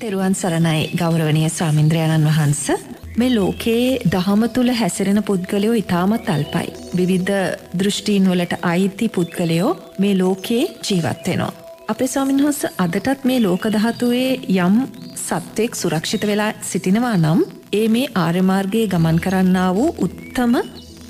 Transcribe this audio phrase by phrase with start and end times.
[0.00, 2.60] තෙරුවන් සරණයි ගෞරවනය ස්වාමින්ද්‍රයාණන් වහන්ස
[3.20, 6.68] මේ ලෝකයේ දහම තුළ හැසිරෙන පුද්ගලයෝ ඉතාමත් අල්පයි.
[6.96, 7.32] විවිධ
[7.78, 11.52] දෘෂ්ටීන් වලට අයිති පුද්ගලයෝ මේ ලෝකයේ ජීවත්වෙනවා.
[11.88, 14.78] අපේ ස්වාමින්හොස අදටත් මේ ලෝකදහතුවේ යම්
[15.16, 20.54] සත්වයෙක් සුරක්ෂිත වෙලා සිටිනවා නම් ඒ මේ ආර්යමාර්ගයේ ගමන් කරන්න වූ උත්තම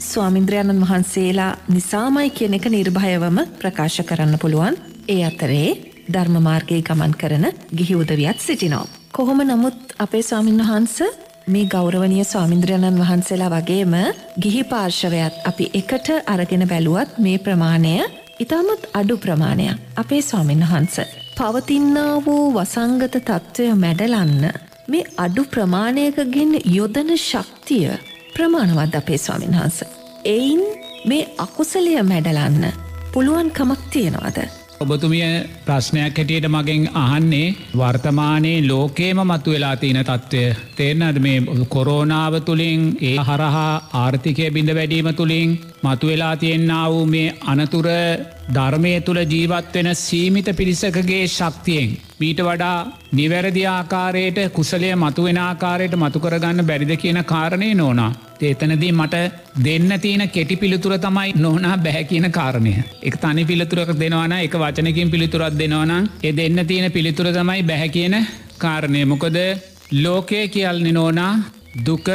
[0.00, 7.46] ස්වාමින්ද්‍රයණන් වහන්සේලා නිසාමයි කියන එක නිර්භයවම ප්‍රකාශ කරන්න පුළුවන් ඒ අතරේ ධර්මමාර්ගයේ ගමන් කරන
[7.78, 8.87] ගිහි උදවියත් සිටිනවා.
[9.12, 10.96] කොහොම නමුත් අපේ ස්වාමින් වහන්ස
[11.46, 13.95] මේ ගෞරවනය ස්වාමින්ද්‍රයණන් වහන්සේලා වගේම
[14.42, 17.95] ගිහි පාර්ශවයත් අපි එකට අරගෙන බැලුවත් මේ ප්‍රමාණය
[18.41, 20.96] ඉතාමත් අඩු ප්‍රමාණයක් අපේ ස්වාමින් වහන්ස.
[21.37, 24.45] පවතින්නා වූ වසංගත තත්ත්වය මැඩලන්න
[24.88, 27.90] මේ අඩු ප්‍රමාණයකගෙන් යොදන ශක්තිය
[28.34, 29.79] ප්‍රමාණවත් අපේ ස්වාමින් වහන්ස.
[30.27, 30.65] එයින්
[31.04, 32.73] මේ අකුසලය මැඩලන්න
[33.12, 34.59] පුළුවන් කමක් තියෙනවද.
[34.80, 35.24] ඔබතුමිය
[35.64, 40.45] ප්‍රශ්නයක් හැටියට මගෙන් අහන්නේ වර්තමානයේ ලෝකේම මතු වෙලා තියෙන තත්ත්වය.
[40.76, 45.51] තේරනද මේ කොරෝනාව තුළින් ඒ හරහා ආර්ථිකය බිඳ වැඩීම තුළින්
[45.82, 47.86] මතු වෙලා තියෙන්න්න වූ මේ අනතුර
[48.54, 51.90] ධර්මය තුළ ජීවත්වෙන සීමිත පිරිසකගේ ශක්තියෙන්.
[52.20, 52.78] මීට වඩා
[53.12, 58.10] නිවැරදි ආකාරයට කුසලය මතුවෙන ආකාරයට මතුකරගන්න බැරිද කියන කාරණය නෝනා.
[58.40, 59.16] ඒතනදී මට
[59.64, 62.74] දෙන්න තියෙන කෙටි පිළිතුර තමයි නොනා බැහැ කියන කාරණය.
[63.02, 65.92] එක තනි පිළිතුරක දෙනවන එක වචනකින් පිළිතුරත් දෙනවන
[66.22, 68.16] ඒ දෙන්න තියෙන පිළිතුර තමයි බැහැ කියන
[68.58, 69.38] කාරණය මොකද
[69.94, 71.32] ලෝකය කියල්නෙ නෝනා
[71.86, 72.08] දුක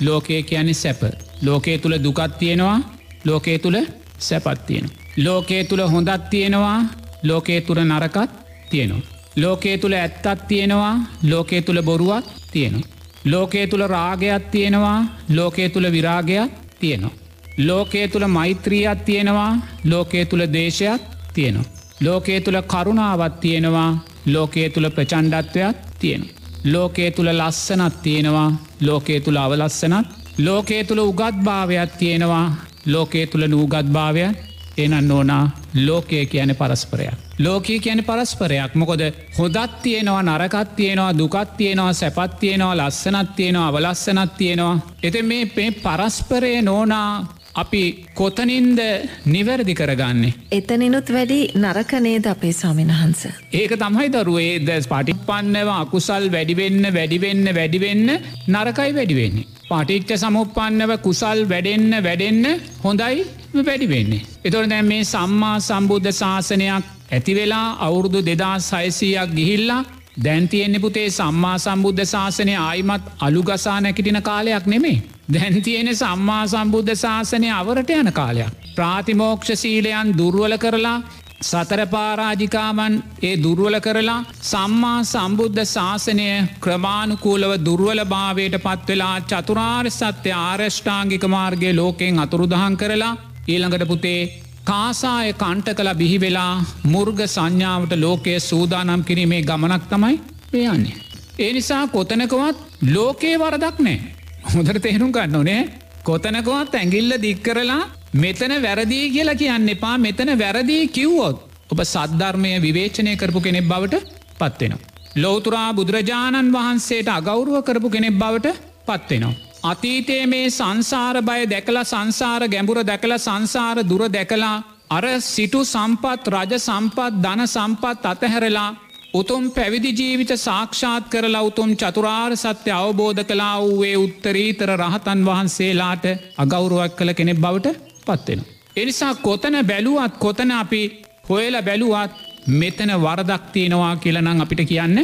[0.00, 1.02] ලෝකය කියන්නේ සැප.
[1.42, 2.78] ලෝකයේ තුළ දුකත් තියෙනවා
[3.24, 3.78] ලෝකයේ තුළ
[4.18, 4.86] සැපත් තියෙන.
[5.16, 6.78] ලෝකයේ තුළ හොඳත් තියෙනවා
[7.22, 8.30] ලෝකයේ තුර නරකත්
[8.70, 9.02] තියෙනවා.
[9.36, 10.94] ලෝකයේ තුළ ඇත්තත් තියෙනවා
[11.30, 12.88] ලෝකයේ තුළ බොරුවත් තියෙනවා.
[13.24, 14.98] ලෝකයේ තුළ රාගයක් තියෙනවා
[15.28, 17.18] ලෝකයේ තුළ විරාගයක් තියෙනවා.
[17.58, 19.52] ලෝකයේ තුළ මෛත්‍රියත් තියෙනවා
[19.84, 21.02] ලෝකයේ තුළ දේශයක්
[21.34, 21.70] තියෙනවා.
[22.00, 23.90] ලෝකයේ තුළ කරුණාවත් තියෙනවා
[24.26, 26.22] ලෝකයේ තුළ ප්‍රචණ්ඩත්වයක් තියෙන.
[26.64, 30.06] ලෝකයේ තුළ ලස්සනත් තියෙනවා ලෝකයේ තුළ අවලස්සනත්
[30.38, 32.46] ලෝකයේ තුළ උගත්භාවයක් තියෙනවා
[32.86, 35.50] ලෝකයේ තුළ නූගත්භාවයක් එනන්න ඕනා
[35.86, 37.14] ලෝකය කියන පරස්පරයක්.
[37.38, 39.02] ලෝකී කියන පරස්පරයක් මොකොද
[39.38, 44.80] හොදත් තියෙනවා නරකත් තියෙනවා දුකත් තියෙනවා සැපත් තියෙනවා ලස්සනත් තියෙනවා අවලස්සනත් තියෙනවා.
[45.02, 48.78] එත මේ පේ පරස්පරය නෝනා අපි කොතනින්ද
[49.26, 50.34] නිවැරදි කරගන්නේ.
[50.52, 53.22] එතනිනුත් වැඩි නරකනේද අපේ සාමිනහන්ස.
[53.52, 58.06] ඒක තමයි දරුවේ ද පටිපන්නව අකුසල් වැඩිවෙන්න වැඩිවෙන්න වැඩිවෙන්න
[58.48, 59.46] නරකයි වැඩිවෙන්නේ.
[59.68, 62.46] පටිච්ච සමුපන්නව කුසල් වැඩෙන්න වැඩෙන්න
[62.84, 63.26] හොඳයි
[63.60, 64.26] වැඩිවෙන්නේ.
[64.44, 69.84] එතොර දැන් මේ සම්මා සම්බුද්ධ ශාසනයක් ඇතිවෙලා අවුරුදු දෙදා සයිසීයක් ගිහිල්ලා
[70.20, 75.02] දැන්තියෙන්න්න පුතේ සම්මා සම්බුද්ධ ශාසනය ආයිමත් අලුගසා නැකිටින කාලයක් නෙමේ.
[75.32, 78.50] දැන්තියෙන සම්මා සම්බුද්ධ ශාසනය අවරට යන කාලයක්.
[78.74, 80.98] ප්‍රාතිමෝක්ෂ සීලයන් දුර්වල කරලා
[81.42, 86.28] සතරපාරාජිකාවන් ඒ දුර්වල කරලා සම්මා සම්බුද්ධ ශාසනය
[86.60, 93.16] ක්‍රමාණුකූලව දුර්වල භාවයට පත්වෙලා චතුරාර් සත්‍ය ආර්ෂ්ඨාංගික මාර්ගය ලෝකෙන් අතුරුදහන් කරලා
[93.48, 94.20] ඊළඟට පුතේ
[94.64, 96.54] කාසාය කණ්ට කළ බිහි වෙලා
[96.84, 100.16] මුර්ග සංඥාවට ලෝකයේ සූදානම් කිරීමේ ගමනක් තමයි
[100.50, 100.96] පයන්නේ.
[101.38, 102.56] ඒ නිසා කොතනකවත්
[102.88, 103.98] ලෝකයේ වරදක් නෑ.
[104.46, 105.62] හොදර තේරුම් ගන්න ඕනේ
[106.04, 107.82] කොතනකවත් ඇඟිල්ල දික්කරලා
[108.14, 111.38] මෙතන වැරදිී කියලා කියන්න එපා මෙතන වැරදිී කිව්වොත්
[111.72, 114.02] ඔබ සද්ධර්මය විවේචනය කරපු කෙනෙක් බවට
[114.38, 114.86] පත්වෙනවා.
[115.16, 118.56] ලෝතුරා බුදුරජාණන් වහන්සේට අගෞරුව කරපු කෙනෙක් බවට
[118.86, 119.49] පත්වෙනවා.
[119.62, 124.54] අතීතයේ මේ සංසාර බය දැකලා සංසාර ගැඹුර දැකලා සංසාර දුර දැකලා
[124.90, 128.70] අර සිටු සම්පත් රජ සම්පත් ධන සම්පත් අතහැරලා
[129.14, 136.04] උතුම් පැවිදි ජීවිත සාක්ෂාත් කරලා උතුම් චතුරාර් සත්‍ය අවබෝධ කලා වූයේ උත්තරීතර රහතන් වහන්සේලාට
[136.38, 138.40] අගෞරුවක් කළ කෙනෙක් බවට පත්වෙන.
[138.76, 140.82] එනිසා කොතන බැලුවත් කොතන අපි
[141.28, 142.12] හොයල බැලුවත්
[142.54, 144.98] මෙතන වරදක් තියෙනවා කියලනං අපිට කියන්න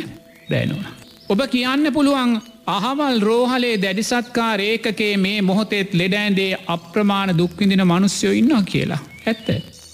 [0.51, 0.87] බෑනුවන.
[1.29, 2.31] ඔබ කියන්න පුළුවන්
[2.67, 8.99] අහවල් රෝහලේ දැඩිසත්කා රේකකේ මේ මොහොතෙත් ලෙඩෑන්දේ අප්‍රමාණ දුක්විදින මනුස්්‍යයෝ ඉන්නවා කියලා.
[9.27, 9.49] ඇත්ත.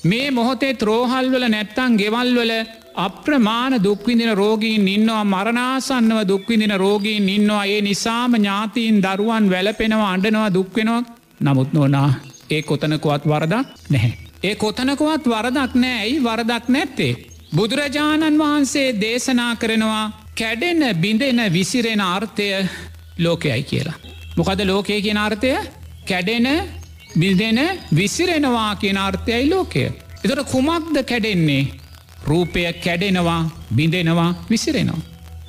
[0.04, 2.52] මේ මොහොතේ ත්‍රෝහල්වල නැත්තං ගෙවල්වල
[2.96, 11.02] අප්‍රමාණ දුක්විදින රෝගීන් ඉන්නවා මරණාසන්නව දුක්විදින රෝගීන් ඉන්නවා ඒ නිසාම ඥාතීන් දරුවන් වැලපෙනවා අඩනවා දුක්වෙනවා
[11.40, 12.10] නමුත් නොනා
[12.50, 14.12] ඒ කොතනකුවත් වරදක් නැහැ.
[14.42, 17.12] ඒ කොතනකුවත් වරදක් නෑ ඇයි වරදක් නැත්තේ.
[17.56, 22.48] බුදුරජාණන් වහන්සේ දේශනා කරනවා කැඩෙන බිඳෙන විසිරෙන අර්ථය
[23.18, 23.98] ලෝකයයි කියලා.
[24.36, 25.52] මොකද ලෝකය කියෙන අර්ථය
[26.08, 26.46] කැඩෙන
[27.18, 27.58] බිදෙන
[27.94, 29.84] විසිරෙනවා කියන අර්ථයයි ලෝකය.
[30.24, 31.72] එතට කුමක්ද කැඩෙන්නේ
[32.24, 35.00] රූපය කැඩෙනවා බිඳෙනවා විසිරෙනවා.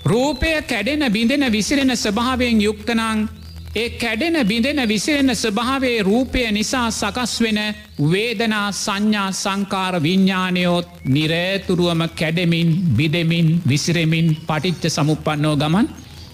[0.06, 3.30] රූපය කැඩෙන බිඳෙන විසිරෙන ස්භාවයෙන් යුක්තනං
[3.76, 7.60] ඒ කැඩෙන බිඳෙන විසිරෙන ස්භාවේ රූපය නිසා සකස් වෙන
[8.08, 15.88] වේදනා සංඥා සංකාර විඤ්ඥානයෝත් නිරේතුරුවම කැඩෙමින් බිදෙමින් විසිරෙමින් පටිච්ච සමුපන්නෝ ගමන්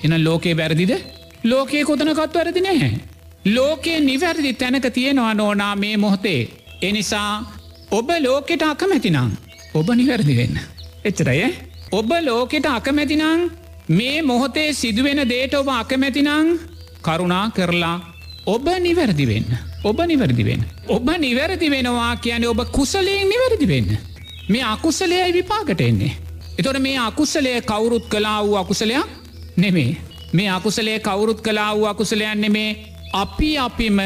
[0.04, 0.94] එන ලෝකේ වැරදිද
[1.44, 3.00] ලෝකයේ කොතනකත් වැරදි නැහැ.
[3.48, 6.50] ලෝකයේ නිවැරදි තැනක තියෙනවා නෝනා මේ මොහොතේ.
[6.82, 7.32] එනිසා
[7.92, 9.18] ඔබ ලෝකෙට අකමැතිනං
[9.74, 10.60] ඔබ නිවැරදි වෙන්න.
[11.06, 11.38] එච්චරය
[11.92, 13.52] ඔබ ලෝකෙට අකමැතිනං
[13.90, 16.60] මේ මොහොතේ සිදුවෙන දේට ඔබ අකමැතිනං
[17.01, 17.98] කරුණා කරලා
[18.48, 19.57] ඔබ නිවැරදි වෙන්න.
[19.84, 20.63] ඔබ නිවැරදි වෙන්න.
[20.88, 23.98] ඔබ නිවැරදි වෙනවා කියන ඔබ කුසලයෙන් නිවැරදි වෙන්න.
[24.50, 26.12] මේ අකුසලයයි විපාකට එන්නේ.
[26.57, 29.06] එතොට මේ අකුසලය කවුරුත් කලා වූ අකුසලයක්
[29.57, 29.98] නෙමේ.
[30.34, 32.75] මේ අකුසලේ කවුරුත් කලා වූ අකුසලයන් නෙමේ
[33.13, 34.00] අපි අපිම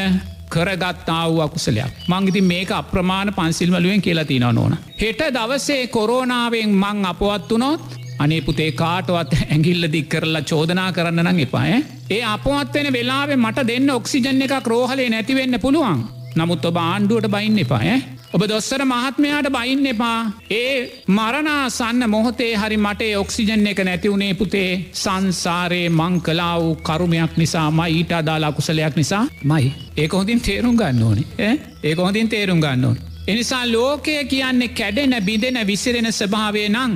[0.48, 4.76] කරගත්තා වූ අකුසලයක් මංගිති මේක අප්‍රමාණ පන්සිල්වලුවෙන් කියලා තින ඕන.
[5.00, 7.80] හෙට දවසේ කොරෝනාවෙන් මං අපවත් වනොත්
[8.18, 11.82] අනේ පුතේ කාටවත් ඇගිල්ල දික් කරලා චෝදනා කරන්න නං එපාය.
[12.14, 16.02] ඒ අපත්වෙන වෙලාවේ මට දෙන්න ඔක්සිජන් එක රෝහලේ නැතිවෙන්න පුළුවන්.
[16.36, 17.94] නමුත් ඔබ ආණ්ඩුවට බයින්න එපාය.
[18.34, 20.18] ඔබ දොස්සර මහත්මයාට බයින්න එපා
[20.52, 20.74] ඒ
[21.08, 27.68] මරණා සන්න මොහොතේ හරි මට ඔක්සිජන් එක නැතිවුණේ පුතේ සංසාරයේ මං කලා වූ කරුමයක් නිසා
[27.70, 31.52] මයි ඊට අදාලා කුසලයක් නිසා මයි ඒක හොඳින් තේරුම් ගන්න ඕනේ
[31.84, 32.98] ඒක හොඳින් තේරුම් ගන්න ඕන.
[33.26, 36.92] එනිසා ලෝකය කියන්නේ කැඩෙන බිඳෙන විසිරෙන ස්භාවය නං.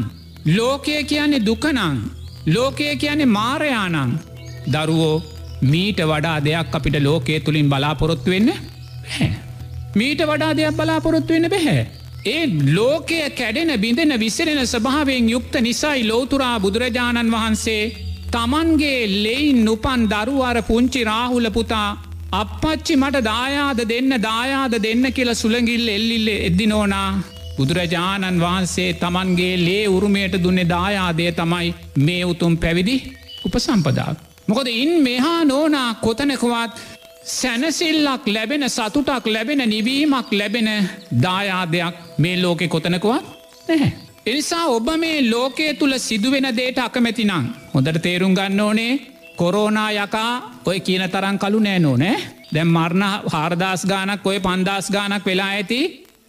[0.49, 2.03] ලෝකය කියන්නේ දුකනං.
[2.47, 4.19] ලෝකය කියන්නේ මාරයානං.
[4.69, 5.23] දරුවෝ
[5.63, 8.51] මීට වඩා දෙයක් අපිට ලෝකයේ තුළින් බලාපොරොත්තු වෙන්න
[9.11, 9.29] හැ.
[9.95, 11.87] මීට වඩා දෙයක් බලාපොරොත්තු වෙන බැහැ.
[12.27, 17.83] ඒ ලෝකය කැඩෙන බිඳෙන විසිරෙන ස්භාවෙන් යුක්ත නිසයි ලෝතුරා බුදුරජාණන් වහන්සේ
[18.33, 21.89] තමන්ගේ ලෙයින් නුපන් දරුවාර පුංචි රාහුල පුතා
[22.33, 27.11] අපපච්චි මට දායාද දෙන්න දායාද දෙන්න කියල සුළගිල් එල්ලිල්ල එද්දිනෝනා
[27.57, 32.97] බුදුරජාණන් වහන්සේ තමන්ගේ ලේ උරුමයට දුන්නේ දායාදය තමයි මේ උතුම් පැවිදි
[33.45, 34.28] උපසම්පදාක්.
[34.49, 36.73] මොකද ඉන් මෙහා නෝනා කොතනකවත්
[37.31, 40.69] සැනසිල්ලක් ලැබෙන සතුටක් ලැබෙන නිවීමක් ලැබෙන
[41.23, 43.25] දායාදයක් මේ ලෝකෙ කොතනකවත්
[43.69, 43.93] නැහැ.
[44.27, 47.33] එනිසා ඔබ මේ ලෝකයේ තුළ සිදුවෙන දේට අකමැතිනං
[47.75, 48.93] හොඳට තේරුම් ගන්න ඕනේ
[49.37, 50.33] කොරෝනා යකා
[50.65, 52.17] ඔය කියන තරන් කලු නෑනෝ නෑ
[52.55, 55.81] දැම් මරණ හාරදස් ගානක් ඔය පන්දස් ගානක් වෙලා ඇති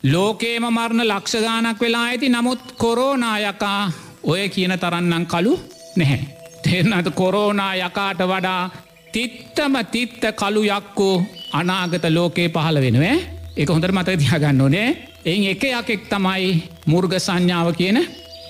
[0.03, 3.81] ලෝකේම මරණ ලක්ෂ ගානක් වෙලා ඇති නමුත් කොරෝනා යකා
[4.23, 5.53] ඔය කියන තරන්නම් කලු
[5.95, 6.38] නැහැ.
[6.63, 8.61] තෙරනට කොරෝනා යකාට වඩා
[9.13, 11.15] තිත්තම තිත්ත කළු යක්කෝ
[11.53, 13.17] අනාගත ලෝකයේ පහළ වෙනවේ
[13.57, 14.89] එක හොඳර මත තියාගන්න ඕනේ
[15.25, 17.97] එයින් එක යකෙක් තමයි මුර්ග සංඥාව කියන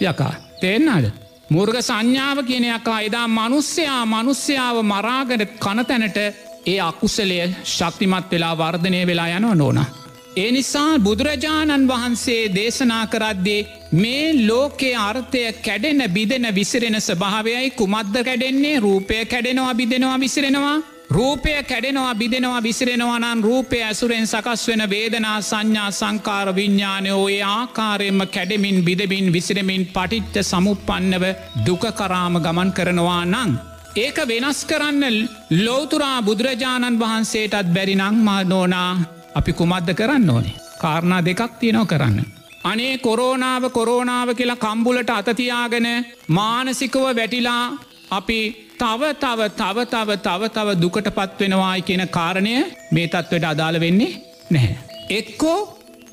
[0.02, 1.12] යකා තේෙන්න්නද.
[1.50, 6.18] මුර්ග සංඥාව කියන යකා එදා මනුස්්‍යයා මනුස්්‍යාව මරාගට කනතැනට
[6.66, 9.99] ඒ අකුසලය ශක්තිමත් වෙලා වර්ධනය වෙලා යන නෝනා.
[10.36, 18.78] ඒ නිසා බුදුරජාණන් වහන්සේ දේශනා කරද්දේ මේ ලෝකයේ අර්ථය කැඩෙන බිදෙන විසිරෙන ස්භාවයයි කුමද්ද කැඩෙන්නේ
[18.80, 20.78] රූපය කැඩෙනවා බිදෙනවා විසිරෙනවා
[21.10, 28.80] රූපය කැඩෙනවා බිදෙනවා විසිරෙනවානන් රූපය ඇසුරෙන් සකස් වෙන වේදනා සංඥා සංකාර විඤ්ඥානයෝ ඒ ආකාරයෙන්ම කැඩෙමින්
[28.84, 31.26] බිදමින් විසිරමින් පටිච්ච සමුපන්නව
[31.66, 33.52] දුකකරාම ගමන් කරනවා නං.
[33.98, 35.16] ඒක වෙනස් කරන්න
[35.60, 40.56] ලෝතුරා බුදුරජාණන් වහන්සේටත් බැරිනං මා නෝනා අපි කුමද්ද කරන්න ඕනේ.
[40.82, 42.20] කාරණා දෙකක් තියනෝ කරන්න.
[42.64, 45.88] අනේ කොරෝනාව කොරෝනාව කියලා කම්බුලට අතතියාගෙන
[46.30, 47.64] මානසිකව වැටිලා
[48.12, 48.40] අපි
[48.80, 52.54] තව තව තව තව තව තව දුකට පත්වෙනවායි කියන කාරණය
[52.92, 54.12] මේ තත්වට අදාළ වෙන්නේ
[54.50, 54.78] නැහැ.
[55.10, 55.60] එක්කෝ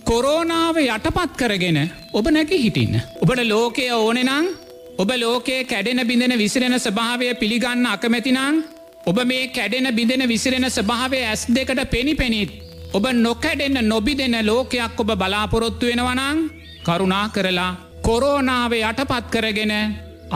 [0.04, 1.78] කොරෝනාව යටපත් කරගෙන
[2.12, 3.00] ඔබ නැකි හිටින්න.
[3.22, 4.30] ඔබට ලෝකය ඕනෙනං
[4.98, 8.62] ඔබ ලෝකයේ කැඩෙන බිඳෙන විසිරෙන ස්භාවය පිළිගන්න අකමැතිනං
[9.06, 12.65] ඔබ මේ කැඩෙන බිඳෙන විසිරෙන ස්භාවය ඇස් දෙකට පෙනි පෙනිත්
[12.96, 16.38] ඔබ නොකැඩෙන්න නොබිදෙන ලෝකයක් ඔබ බලාපොරොත්තු වෙනවනං
[16.86, 17.72] කරුණා කරලා
[18.06, 19.72] කොරෝනාව යටපත් කරගෙන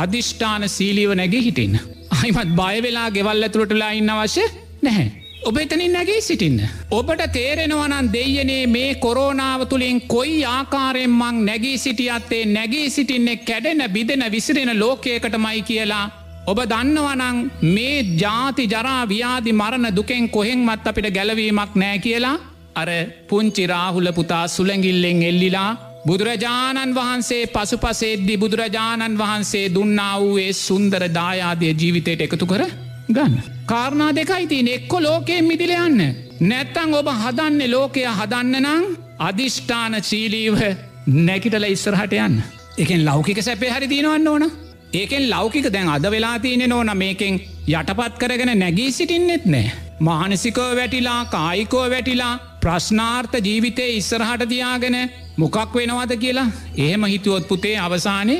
[0.02, 1.76] අධිෂ්ඨාන සීලියව නැගේ හිටින්න.
[2.16, 4.44] අයිමත් බයවෙලා ගෙවල් ඇතුළටලා ඉන්න අවශ්‍ය
[4.82, 5.06] නැහැ.
[5.48, 6.60] ඔබ එතනින් නැගේ සිටින්න.
[6.98, 14.24] ඔබට තේරෙනවනන් දෙයනේ මේ කොරෝනාව තුළින් කොයි ආකාරයෙන් මං නැගී සිටියත්තේ නැගී සිටින්නේ කැඩෙන බිදෙන
[14.34, 16.06] විසිරෙන ලෝකයකට මයි කියලා.
[16.50, 17.40] ඔබ දන්නවනං
[17.74, 22.36] මේ ජාති ජරා ව්‍යාධි මරණ දුකෙන් කොහෙන් මත් අපිට ගැලවීමක් නෑ කියලා
[22.74, 22.88] අර
[23.28, 25.70] පුංචි රාහුල පුතා සුළඟිල්ලෙන් එල්ලිලා
[26.06, 32.62] බුදුරජාණන් වහන්සේ පසු පසේද්දි බුදුරජාණන් වහන්සේ දුන්නා වූයේ සුන්දර දායාදය ජීවිතයට එකතු කර
[33.08, 33.34] ගන්න.
[33.66, 36.00] කාරණා දෙකයි තියන එක්කො ලෝකයෙන් මිදිල යන්න.
[36.42, 38.88] නැත්තං ඔබ හදන්න ලෝකය හදන්න නං
[39.20, 40.58] අධිෂ්ඨාන චීලීව
[41.06, 42.42] නැකිටල ඉස්සරහට යන්න.
[42.78, 44.50] එකෙන් ලෞකික සැපේ හරි දීනවන්න ඕන.
[44.92, 49.72] ඒකෙන් ලෞකික දැන් අද වෙලා තියනෙ නෝන මේකෙන් යටපත් කරගෙන නැගී සිටින්නෙත් නෑ.
[50.00, 54.96] මානසිකෝ වැටිලා කායිකෝ වැටිලා ප්‍රශ්නාර්ථ ජීවිතය ඉස්සරහට තියාගෙන
[55.36, 56.48] මොකක් වෙනවාද කියලා
[56.78, 58.36] එහෙම හිතුවොත් පුතේ අවසානය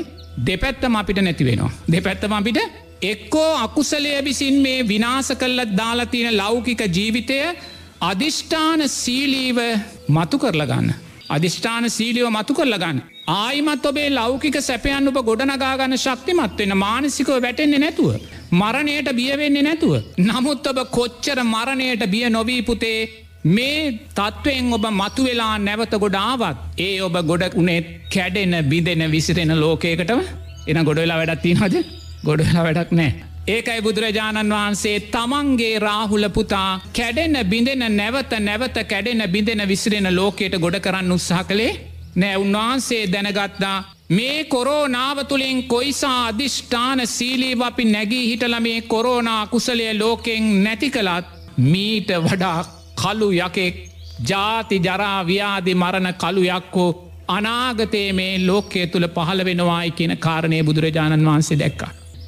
[0.47, 1.71] දෙපැත්තම අපිට නැති වෙනවා.
[1.91, 2.59] දෙපැත්තම අපිට
[3.03, 7.39] එක්කෝ අකුසලය විසින් මේ විනාස කල්ලත් දාලතින ලෞකික ජීවිතය
[8.01, 9.59] අධිෂ්ඨාන සීලීව
[10.09, 10.93] මතු කරලගන්න.
[11.29, 13.01] අධිෂ්ඨාන සීලියව මතු කරලගන්න.
[13.29, 18.13] ආයිමත් ඔබේ ලෞකික සැපයන් ඔබ ගොඩනගාගන්න ශක්තිමත්වෙන මානසිකව වැටෙන්නේ නැතුව.
[18.51, 19.93] මරණයට බියවෙන්නේ නැතුව.
[20.19, 22.99] නමුත් ඔබ කොච්චර මරණයට බිය නොවී පුතේ
[23.45, 30.21] මේ තත්ත්වයෙන් ඔබ මතු වෙලා නැවත ගොඩාවත් ඒ ඔබ ගොඩ උනේ කැඩෙන බිඳෙන විසිරෙන ලෝකයකටම
[30.67, 31.83] එන ගොඩවෙලා වැඩත්ති හද
[32.23, 33.11] ගොඩවෙලා වැඩක් නෑ.
[33.47, 40.77] ඒකයි බුදුරජාණන් වහන්සේ තමන්ගේ රාහුල පුතා කැඩෙන බිඳෙන නැවත නැවත කැඩෙන බිඳෙන විසිරෙන ලෝකයට ගොඩ
[40.79, 41.73] කරන්න උත්සාහ කළේ
[42.15, 43.77] නෑ උන්වහන්සේ දැනගත්තා
[44.09, 51.25] මේ කොරෝනාව තුළින් කොයිසා අධිෂ්ඨාන සීලීව අපි නැගී හිටල මේ කොරෝනා කුසලය ලෝකෙන් නැති කළත්
[51.65, 53.75] මීට වඩා කලු යකෙක්
[54.23, 56.89] ජාති ජරාව්‍යාදි මරණ කළු යක්කෝ
[57.27, 61.81] අනාගතයේ මේ ලෝකයේ තුළ පහළ වෙනවායි කියන කාරණය බුදුරජාණන් වහන්සේ දැක්ක.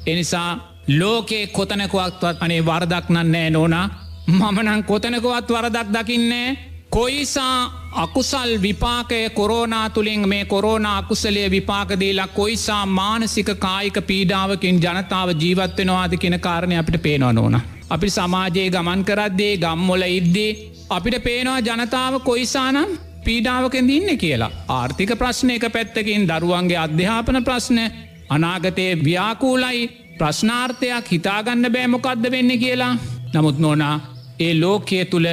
[0.06, 0.50] එනිසා
[0.90, 3.86] ලෝකයේ කොතනකුවක්ත්වත් අනේ වරදක් නන්නෑ නෝනා
[4.28, 6.48] මමනං කොතනකුවත් වරදක් දකින්නේ
[6.90, 7.58] කොයිසා
[7.94, 16.40] අකුසල් විපාකය කොරෝනා තුළින් මේ කොරෝණ අකුසලය විපාකදීලා කොයිසා මානසික කායික පීඩාවකින් ජනතාව ජීවත්වෙනවාද කියන
[16.40, 17.60] කාරණය අපිට පේනවා ඕන.
[17.90, 20.50] අපි සමාජයේ ගමන් කරද්දේ ගම්මොල ඉද්දී
[20.90, 24.50] අපිට පේනවා ජනතාව කොයිසානම් පීඩාවකෙන් ඉන්න කියලා.
[24.68, 27.78] ආර්ථික ප්‍රශ්නයක පැත්තකින් දරුවන්ගේ අධ්‍යාපන ප්‍රශ්න
[28.28, 32.98] අනාගතයේ ව්‍යාකූලයි ප්‍රශ්නාර්ථයක් හිතාගන්න බෑමොකක්ද වෙන්න කියලා.
[33.34, 33.96] නමුත් නෝනා
[34.40, 35.28] ඒ ලෝකය තුළ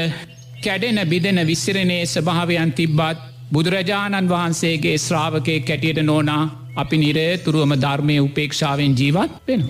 [0.64, 3.18] කැඩෙන බිදෙන විස්සිරණයේ ස්භාවයන් තිබ්බත්
[3.54, 6.44] බුදුරජාණන් වහන්සේගේ ශ්‍රාවකය කැටියට නෝනා
[6.76, 9.62] අපි නිරේ තුරුවම ධර්මය උපේක්ෂාවෙන් ජීවත් වෙන.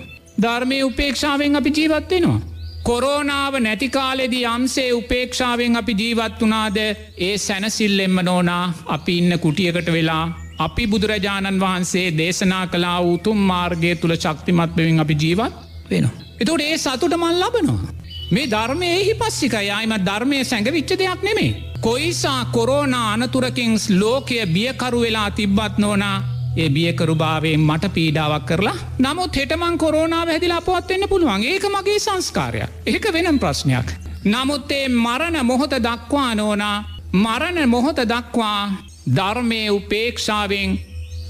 [0.42, 2.51] ධර්මය උපේක්ෂාවෙන් අපි ජීවත් වෙනවා.
[2.82, 10.24] කොරෝනාව නැතිකාලෙදී අම්සේ උපේක්ෂාවෙන් අපි ජීවත් වනාද ඒ සැනසිල්ලෙම්ම නෝනා අපි ඉන්න කුටියකට වෙලා
[10.58, 15.54] අපි බුදුරජාණන් වහන්සේ දේශනා කලා උතුම් මාර්ගය තුළ ශක්තිමත් බවින් අපි ජීවත්
[15.90, 16.10] වෙන.
[16.40, 17.92] එතොට ඒ සතුට මල් ලබනවා.
[18.30, 21.50] මේ ධර්මය එහි පස්සික යායිම ධර්මය සැඟවිච්ච දෙයක් නෙමේ.
[21.80, 26.16] කොයිසා කොරෝනා අනතුරකින් ලෝකය බියකරු වෙලා තිබ්බත් නෝනා
[26.56, 33.04] ඒ බියකරුභාවයෙන් මට පීඩාවක් කරලා නමුත් හෙටමං කොරෝනාව හැදිලා පොත්වෙන්න පුළුවන් ඒක මගේ සංස්කාරයක් ඒක
[33.12, 33.88] වෙනම් ප්‍රශ්නයක්.
[34.26, 38.60] නමුත් ඒ මරණ මොහොත දක්වා නෝනා මරණ මොහොත දක්වා
[39.08, 40.78] ධර්මය උපේක්ෂාවෙන්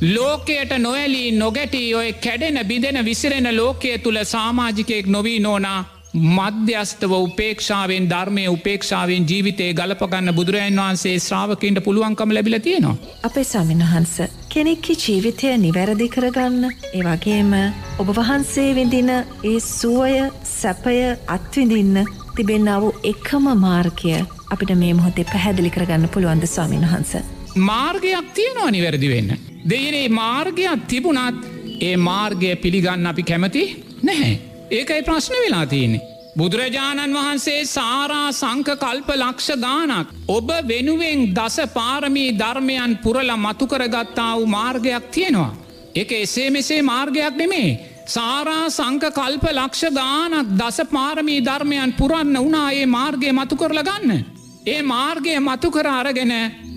[0.09, 5.81] ලෝකයට නොවැලී නොගැටී ඔය කැඩෙන බිදෙන විසිරෙන ලෝකය තුළ සාමාජිකයෙක් නොවී නෝනා
[6.15, 12.97] මධ්‍යස්තව උපේක්ෂාවෙන් ධර්මය උපේක්ෂාවෙන් ජීවිතය ගලපගන්න බුදුරජන් වහන්සේ ශ්‍රාවකන්ට පුළුවන්කම ලැබිල තියෙනවා.
[13.23, 14.21] අපේ සමිනහන්ස
[14.55, 16.65] කෙනෙක්කි ජීවිතය නිවැරදි කරගන්න
[16.97, 17.53] ඒ වගේම
[18.03, 20.19] ඔබ වහන්සේ විඳින ඒ සුවය
[20.51, 20.97] සැපය
[21.37, 22.03] අත්විඳින්න
[22.37, 24.13] තිබෙන්නාව එකම මාර්ගය
[24.53, 27.13] අපිට මේ මොහොතේ පැහැදිලි කරගන්න පුළුවන්ද ස්වාමින් වහන්ස.
[27.71, 29.33] මාර්ගයක් තියෙනවා නිවැරදි වෙන්න.
[29.73, 31.41] දෙයනේ මාර්ගයක් තිබුණත්
[31.81, 33.65] ඒ මාර්ගය පිළිගන්න අපි කැමති
[34.03, 34.35] නැහැ.
[34.71, 36.12] ඒකයි ප්‍රශ්න වෙලා තියන්නේ.
[36.37, 44.47] බුදුරජාණන් වහන්සේ සාරා සංක කල්ප ලක්ෂ ගානක් ඔබ වෙනුවෙන් දස පාරමී ධර්මයන් පුරල මතුකරගත්තා වූ
[44.49, 45.57] මාර්ගයක් තියෙනවා.
[45.95, 47.79] එක එසේ මෙසේ මාර්ගයක් නෙමේ.
[48.07, 54.25] සාරා සංක කල්ප ලක්ෂ ගානක් දස පාරමී ධර්මයන් පුරන්න වනායේ මාර්ගය මතු කරල ගන්න.
[54.67, 56.33] ඒ මාර්ගය මතු කර අරගෙන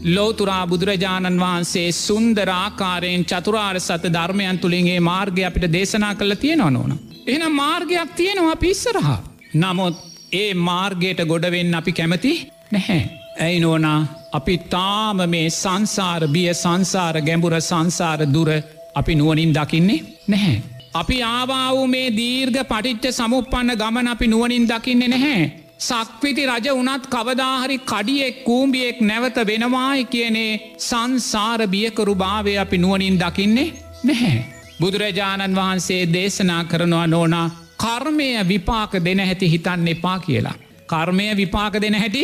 [0.08, 7.00] ලෝතුරා බුදුරජාණන් වහන්සේ සුන්දරාකාරයෙන් චතුරාර් සත ධර්මයන් තුළින්ගේ මාර්ගය අපිට දේශනා කළ තියෙනවා නොන.
[7.28, 9.35] එන මාර්ගයක් තියෙනවා පිස්සරහා.
[9.56, 9.96] නමුත්
[10.34, 12.32] ඒ මාර්ගයට ගොඩවෙන්න අපි කැමති
[12.72, 13.02] නැහැ.
[13.40, 14.00] ඇයි නෝනා
[14.34, 18.50] අපි තාම මේ සංසාර බිය සංසාර ගැඹුර සංසාර දුර
[18.96, 20.56] අපි නුවනින් දකින්නේ නැහැ.
[20.94, 25.44] අපි ආවාවු මේ දීර්ඝ පටිච්ච සමුපන්න ගමන අපි නුවනින් දකින්නේ නැහැ.
[25.80, 33.74] සක්විති රජ වනත් කවදාහරි කඩියෙක් කූම්බියෙක් නැවත වෙනවායි කියනේ සංසාර බියකරු භාවය අපි නුවනින් දකින්නේ
[34.04, 34.40] නැහැ.
[34.80, 37.48] බුදුරජාණන් වහන්සේ දේශනා කරනවා නෝනා
[37.78, 40.56] කර්මය විපාක දෙන හැති හිතන්න එපා කියලා.
[40.88, 42.24] කර්මය විපාක දෙන හැටි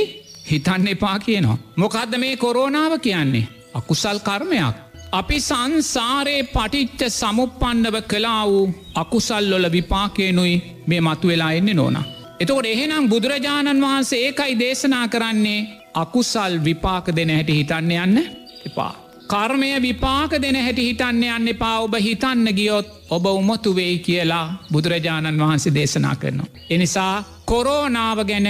[0.51, 1.57] හිතන්න එපා කියනවා.
[1.75, 3.47] මොකක්ද මේ කොරෝනාව කියන්නේ.
[3.73, 4.75] අකුසල් කර්මයක්.
[5.11, 10.55] අපි සංසාරයේ පටිච්ච සමුපන්නව කලා වූ අකුසල්ලොල විපාකයනුයි
[10.87, 12.03] මේ මතු වෙලා එන්නේ නොනා.
[12.39, 18.17] එතකොට එහෙනම් බුදුරජාණන් වහන්සේ ඒකයි දේශනා කරන්නේ අකුසල් විපාක දෙන හැටි හිතන්න යන්න
[18.65, 18.93] එපා.
[19.31, 25.41] කර්මය විපාක දෙන හැටි හිතන්න යන්න එපා ඔබ හිතන්න ගියොත් ඔබ උමතු වෙයි කියලා බුදුරජාණන්
[25.41, 26.49] වහන්සේ දේශනා කරනවා.
[26.69, 28.49] එනිසා කොරෝනාව ගැන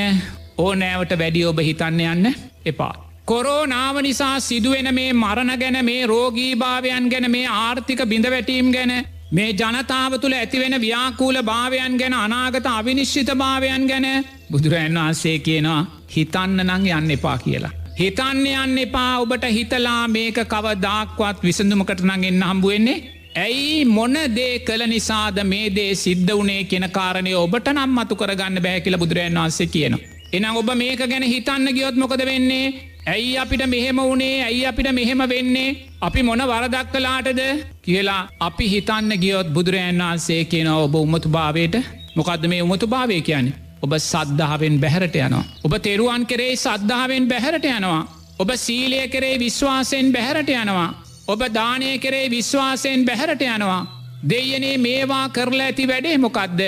[0.57, 2.33] ඕනෑවට වැඩි ඔබ හිතන්න යන්න
[2.65, 2.93] එපා.
[3.25, 8.93] කොරෝනාව නිසා සිදුවෙන මේ මරණ ගැන මේ රෝගීභාවයන් ගැන මේ ආර්ථික බිඳවැටීම් ගැන
[9.31, 14.07] මේ ජනතාව තුළ ඇතිවෙන ව්‍යාකූල භාවයන් ගැන අනාගත අවිනිශ්චිත භාවයන් ගැන
[14.51, 15.85] බුදුරජන් වහන්සේ කියනවා
[16.15, 17.80] හිතන්න නං යන්න එපා කියලා.
[18.01, 19.09] හිතන්න යන්න එපා.
[19.23, 22.95] ඔබට හිතලා මේක කව දාක්වත් විසඳුමකට නඟෙන්න්න හම්බුවෙන්නේ
[23.35, 23.85] ඇයි?
[23.87, 28.81] මොන දේ කළ නිසාද මේ දේ සිද්ධ වනේ කියෙන කාරණය ඔබට නම් මතු කරගන්න බෑ
[28.85, 29.95] කියල බුදුරජන් වන්සේ කියන.
[30.33, 32.65] එනම් ඔබ මේක ගැන හිතන්න ගියොත් මොකද වෙන්නේ?
[33.07, 34.35] ඇයි අපිට මෙහෙම වනේ?
[34.47, 35.69] ඇයි අපිට මෙහෙම වෙන්නේ?
[36.01, 37.41] අපි මොන වරදක් කලාටද
[37.85, 41.83] කියලා අපි හිතන්න ගියොත් බුදුරජන් වන්සේ කියන ඔබ උමතු භාවයට
[42.15, 43.60] මොකක්ද මේ උමතු භාවය කියන්නේ.
[43.81, 45.45] ඔබ සද්ධාවෙන් බැහරට යනවා.
[45.65, 48.01] ඔබ තෙරුවන් කරේ සද්ධාවෙන් බැහරට යනවා.
[48.39, 50.89] ඔබ සීලය කරේ විශ්වාසයෙන් බැහරට යනවා.
[51.27, 53.87] ඔබ දානය කරේ විශ්වාසයෙන් බැහැරට යනවා.
[54.29, 56.61] දෙයනේ මේවා කරලා ඇති වැඩේ මොකක්ද.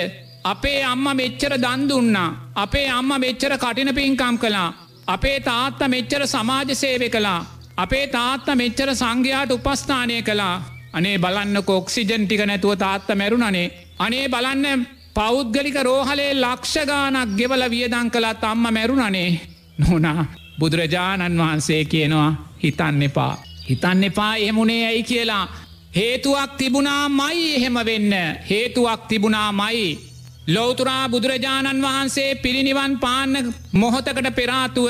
[0.44, 2.30] අපේ අම්ම මෙච්චර දන්දුන්නා.
[2.56, 4.68] අපේ අම්ම මෙච්චර කටින පින්කම් කලා.
[5.06, 7.40] අපේ තාත්ත මෙච්චර සමාජ සේවය කලා.
[7.76, 10.62] අපේ තාත්ත මෙච්චර සංඝයාට උපස්ථානය කලා.
[10.92, 13.72] අනේ බලන්න කොක්සිජන් ටික නැතුව තාත්ත මැරුණනේ.
[13.98, 19.40] අනේ බලන්න පෞද්ගලික රෝහලේ ලක්ෂගානක් ගෙවල වියදං කළත් අම්ම මැරුණනේ.
[19.78, 20.24] නොනා
[20.58, 22.30] බුදුරජාණන් වහන්සේ කියනවා
[22.62, 23.34] හිතන්න එපා.
[23.68, 25.44] හිතන්න එපා එහෙමුණේ ඇයි කියලා.
[25.96, 28.12] හේතුවක් තිබුණා මයි එහෙම වෙන්න.
[28.50, 29.98] හේතුවක් තිබුණා මයි.
[30.46, 34.88] ලෝතුරා බුදුරජාණන් වහන්සේ පිරිනිවන් පාන්න මොහොතකට පෙරාතුව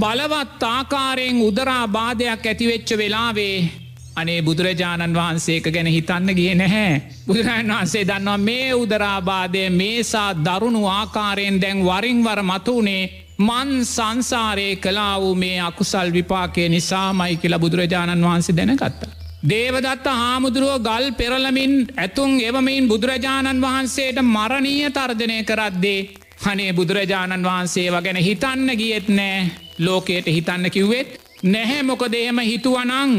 [0.00, 3.56] බලවත් ආකාරයෙන් උදරා බාධයක් ඇතිවෙච්ච වෙලාවේ
[4.18, 6.92] අනේ බුදුරජාණන් වහන්සේක ගැන හිතන්න ගිය නැහැ.
[7.26, 13.02] බුදුරජාණන් වහන්සේ දන්නවා මේ උදරාබාදය මේසා දරුණු ආකාරයෙන් දැන් වරින්වර මතුනේ
[13.40, 19.10] මන් සංසාරය කලා වූ මේ අකුසල් විපාකය නිසාමයි කියලා බුදුරජාණන් වහන්සේ දැනගත්තා.
[19.44, 26.00] දේවදත්ත හාමුදුරුව ගල් පෙරලමින් ඇතුන් එවමින් බුදුරජාණන් වහන්සේට මරණීය තර්ජනය කරද්දේ.
[26.40, 31.10] හනේ බුදුරජාණන් වහන්සේ වගැන හිතන්න ගියෙත් නෑ ලෝකයට හිතන්න කිව්වෙත්
[31.44, 33.12] නැහැ මොකද එහෙම හිතුවනං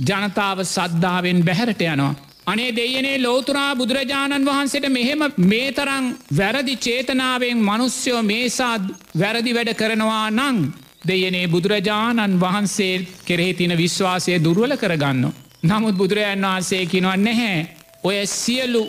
[0.00, 2.14] ජනතාව සද්ධාවෙන් බැහැරට යනවා.
[2.46, 8.82] අනේ දෙයනේ ලෝතුරා බුදුරජාණන් වහන්සේට මෙහෙම මේ තරං වැරදි චේතනාවෙන් මනුස්්‍යයෝ මේසාත්
[9.14, 10.58] වැරදි වැඩ කරනවා නං
[11.06, 15.22] දෙයනේ බුදුරජාණන් වහන්සේ කෙරෙහි තින විශ්වාසය දුර්වල කරගන්න.
[15.62, 17.58] නමුත් බුදුරජාන් වහන්සේ කිනව නැහැ
[18.02, 18.82] ඔය සියලු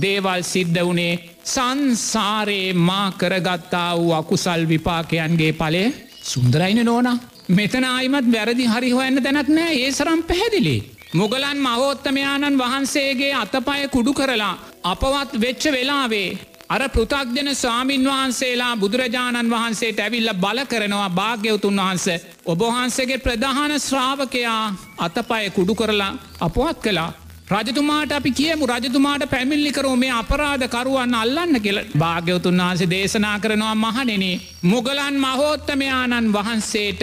[0.00, 5.84] දේවල් සිද්ධ වනේ සංසාරයේ මා කරගත්තා වූ අකුසල් විපාකයන්ගේ පලය
[6.24, 7.18] සුන්දරයින නෝනා
[7.48, 9.74] මෙතන අයිමත් වැරදි හරි හොයන්න තැනක් නෑ.
[9.76, 10.76] ඒ සරම් පැහැදිලි.
[11.14, 20.00] මුගලන් මහෝත්තමයාණන් වහන්සේගේ අතපය kudu කරලා අපවත් වෙච්ච වෙලාවේ අර පෘතක්ජන ස්වාමීන් වහන්සේලා බුදුරජාණන් වහන්සේට
[20.00, 22.06] ඇවිල්ල බල කරනවා භාග්‍යවතුන් වහන්ස.
[22.46, 27.12] ඔබහන්සගේ ප්‍රධාන ශ්‍රාවකයා අතපය කුඩු කරලා අපවත් කලා
[27.48, 28.66] රජතුමාට අපි කියමු.
[28.66, 31.78] රජතුමාට පැමිල්ලි කරෝ මේ අපරාධ කරුවන් අල්ලන්න කියල.
[31.98, 34.24] භාග්‍යවතුන් වහන්සේ දේශනා කරනවා මහනෙන
[34.64, 37.02] මුගලන් මහෝත්තමයාණන් වහන්සේට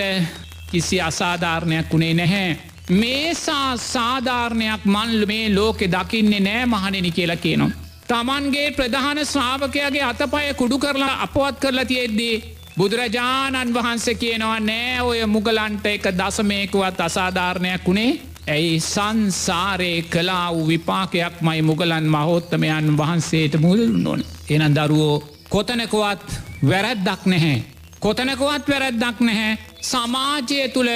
[0.73, 2.57] කිසි අසාධාරණයක් වුණේ නැහැ.
[2.91, 7.71] මේසා සාධාරණයක් මන්ල මේ ලෝකෙ දකින්නේ නෑ මහනෙන කියලා කියනවා.
[8.07, 12.35] තමන්ගේ ප්‍රධාන ශ්‍රාවකයාගේ අතපය කුඩු කරලා අපවත් කරලා තියෙද්දී.
[12.77, 18.11] බුදුරජාණන් වහන්සේ කියනවා නෑ ඔය මුගලන්ට එක දසමයකුවත් අසාධාරණයක් වුණේ
[18.47, 24.23] ඇයි සංසාරය කලා වූ විපාකයක් මයි මුගලන් මහෝත්තමයන් වහන්සේට මුල්ලුන් ඕන.
[24.49, 26.27] එන දරුවෝ කොතනකුවත්
[26.69, 27.63] වැරැද්දක් නැහැ.
[27.99, 29.57] කොතනකුවත් වැරැද්දක් නැහැ.
[29.83, 30.91] සමාජය තුළ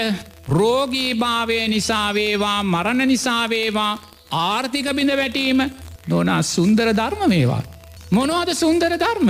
[0.52, 3.93] රෝගීභාවය නිසාවේවා මරණ නිසාවේවා
[4.41, 5.60] ආර්ථික බිඳ වැටීම
[6.08, 7.63] නොනා සුන්දර ධර්ම මේවා.
[8.12, 9.30] මොනවද සුන්දර ධර්ම.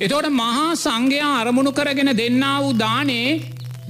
[0.00, 3.28] එතෝට මහා සංඝයා අරමුණු කරගෙන දෙන්න වූ දානේ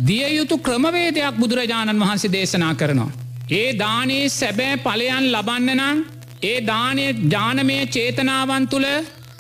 [0.01, 3.13] දිය යුතු ක්‍රමවේදයක් බුදුරජාණන් වහන්සේ දේශනා කරනවා.
[3.53, 5.99] ඒ දානේ සැබෑ පලයන් ලබන්න නම්
[6.43, 8.89] ඒ දානය ජානමය චේතනාවන් තුළ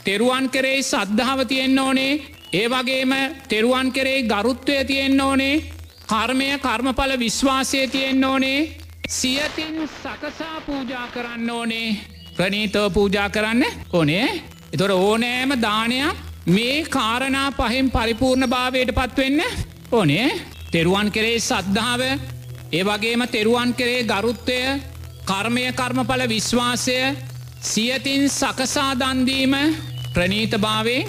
[0.04, 2.12] තෙරුවන් කරේ සද්ධාව තියෙන්න්න ඕනේ
[2.54, 3.12] ඒ වගේම
[3.48, 5.62] තෙරුවන් කරේ ගරුත්වය තියෙන්න්න ඕනේ
[6.04, 8.58] කර්මය කර්මඵල විශ්වාසය තියෙන්න්න ඕනේ
[9.10, 11.96] සියතින් සකසා පූජා කරන්න ඕනේ.
[12.36, 14.42] ප්‍රනීතව පූජා කරන්න ඕනේ.
[14.72, 19.42] එතොට ඕනෑම දානයක් මේ කාරණා පහෙන් පරිපූර්ණ භාවයට පත්වෙන්න
[19.92, 20.28] ඕනේ.
[20.70, 22.00] තෙරුවන් කරේ සද්ධාව
[22.72, 24.60] ඒ වගේම තෙරුවන් කරේ ගරුත්වය
[25.24, 26.98] කර්මය කර්මඵල විශ්වාසය
[27.62, 29.54] සියතින් සකසා දන්දීම
[30.14, 31.02] ප්‍රනීතභාවේ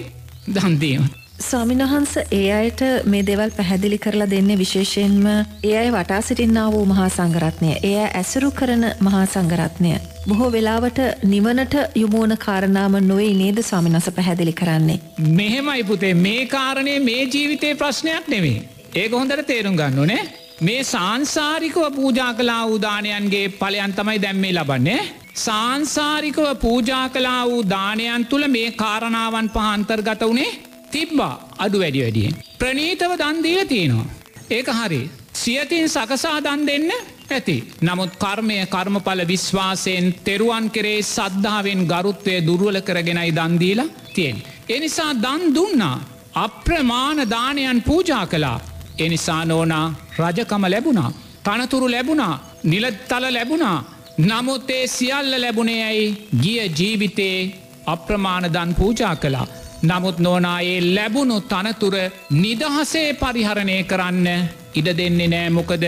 [0.48, 1.15] දන්දීම.
[1.38, 5.26] ස්වාමිනහන්ස ඒ අයට මේ දෙවල් පැහැදිලි කරලා දෙන්නේ විශේෂයෙන්ම
[5.62, 9.90] ඒ අය වටා සිටින්නා වූ මහා සංගරත්නය එය ඇසුරු කරන මහා සංගරත්නය.
[10.28, 14.98] බොහෝ වෙලාවට නිවනට යොමුවන කාරණාම නොවේ නේද ස්වාමිනස පැහැදිලි කරන්නේ.
[15.32, 18.58] මෙහෙමයි පුතේ මේ කාරණය මේ ජීවිතය ප්‍රශ්නයක් නෙවේ.
[18.94, 20.22] ඒක හොඳට තේරුම් ගන්න ඕනේ
[20.60, 25.02] මේ සංසාරිකව පූජා කලා උදානයන්ගේ පලයන් තමයි දැම්මේ ලබන්නේ.
[25.36, 30.50] සංසාරිකව පූජා කලා වූ දානයන් තුළ මේ කාරණාවන් පහන්තර්ගත වනේ
[30.92, 32.34] තිබ්බා අඩු වැඩි වැඩියෙන්.
[32.58, 34.06] ප්‍රනීතව දන්දීල තියෙනවා.
[34.50, 35.02] ඒක හරි.
[35.34, 36.90] සියතින් සකසා දන් දෙන්න
[37.30, 37.56] ඇති.
[37.82, 44.36] නමුත් කර්මය කර්මඵල විශ්වාසයෙන් තෙරුවන් කරේ සද්ධාවෙන් ගරුත්වය දුරුවල කරගෙනයි දන්දීලා තියෙන්.
[44.68, 45.96] එනිසා දන් දුන්නා.
[46.36, 48.58] අප්‍රමාණ දානයන් පූජා කලා
[48.98, 49.86] එනිසා නෝනා
[50.18, 51.10] රජකම ලැබුණා.
[51.44, 53.78] තනතුරු ලැබුණා නිලත්තල ලැබුණා
[54.18, 56.06] නමුත් ඒ සියල්ල ලැබුණේ ඇයි
[56.42, 57.38] ගිය ජීවිතේ
[57.86, 59.46] අප්‍රමාණදන් පූජා කලා.
[59.82, 61.96] නමුත් නෝනායේ ලැබුණු තනතුර
[62.30, 64.28] නිදහසේ පරිහරණය කරන්න
[64.74, 65.50] ඉඩ දෙන්නේ නෑ.
[65.50, 65.84] මොකද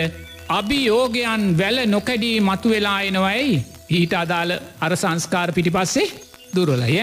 [0.48, 6.12] අභියෝගයන් වැල නොකැඩී මතු වෙලා එනවයි ඊට අදාළ අර සංස්කාර පිටි පස්සේ
[6.55, 6.98] දුරලය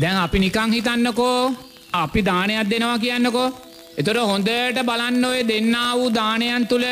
[0.00, 1.54] දැන් අපි නිකං හිතන්නකෝ.
[1.92, 3.52] අපි දානයක් දෙනවා කියන්නකෝ.
[3.98, 6.86] එතොට හොඳට බලන්න ඔය දෙන්න වූ දානයන් තුළ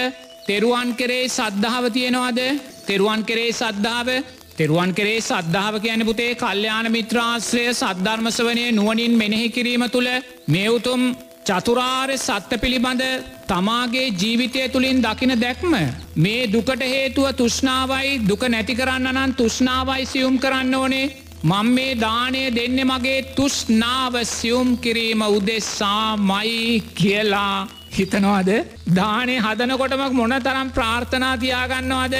[0.46, 2.38] තෙරුවන් කරේ සද්ධාව තියෙනවාද?
[2.86, 4.08] තෙරුවන් කරේ සද්ධාව
[4.58, 10.08] තෙරුවන් කරේ සද්ධාව කියන පුතේ කල්්‍යයාන මිත්‍රාශ්‍රය සද්ධර්මස වනය නුවනින් මෙනෙහි කිරීම තුළ
[10.48, 11.02] මේ උතුම්
[11.48, 13.04] චතුරාර්ය සත්ත පිළිබඳ
[13.50, 15.76] තමාගේ ජීවිතය තුළින් දකින දැක්ම
[16.24, 21.06] මේ දුකට හේතුව තුෂ්නාවයි දුක නැති කරන්න නම් තුෂ්නාවයි සියුම් කරන්න ඕනේ.
[21.44, 28.50] මං මේ දානය දෙන්න මගේ තුෂ්නාව සියුම් කිරීම උදෙස්සා මයි කියලා හිතනවාද?
[28.94, 32.16] දානය හදනකොටමක් මොන තරම් ප්‍රාර්ථනා තියාගන්නවාද?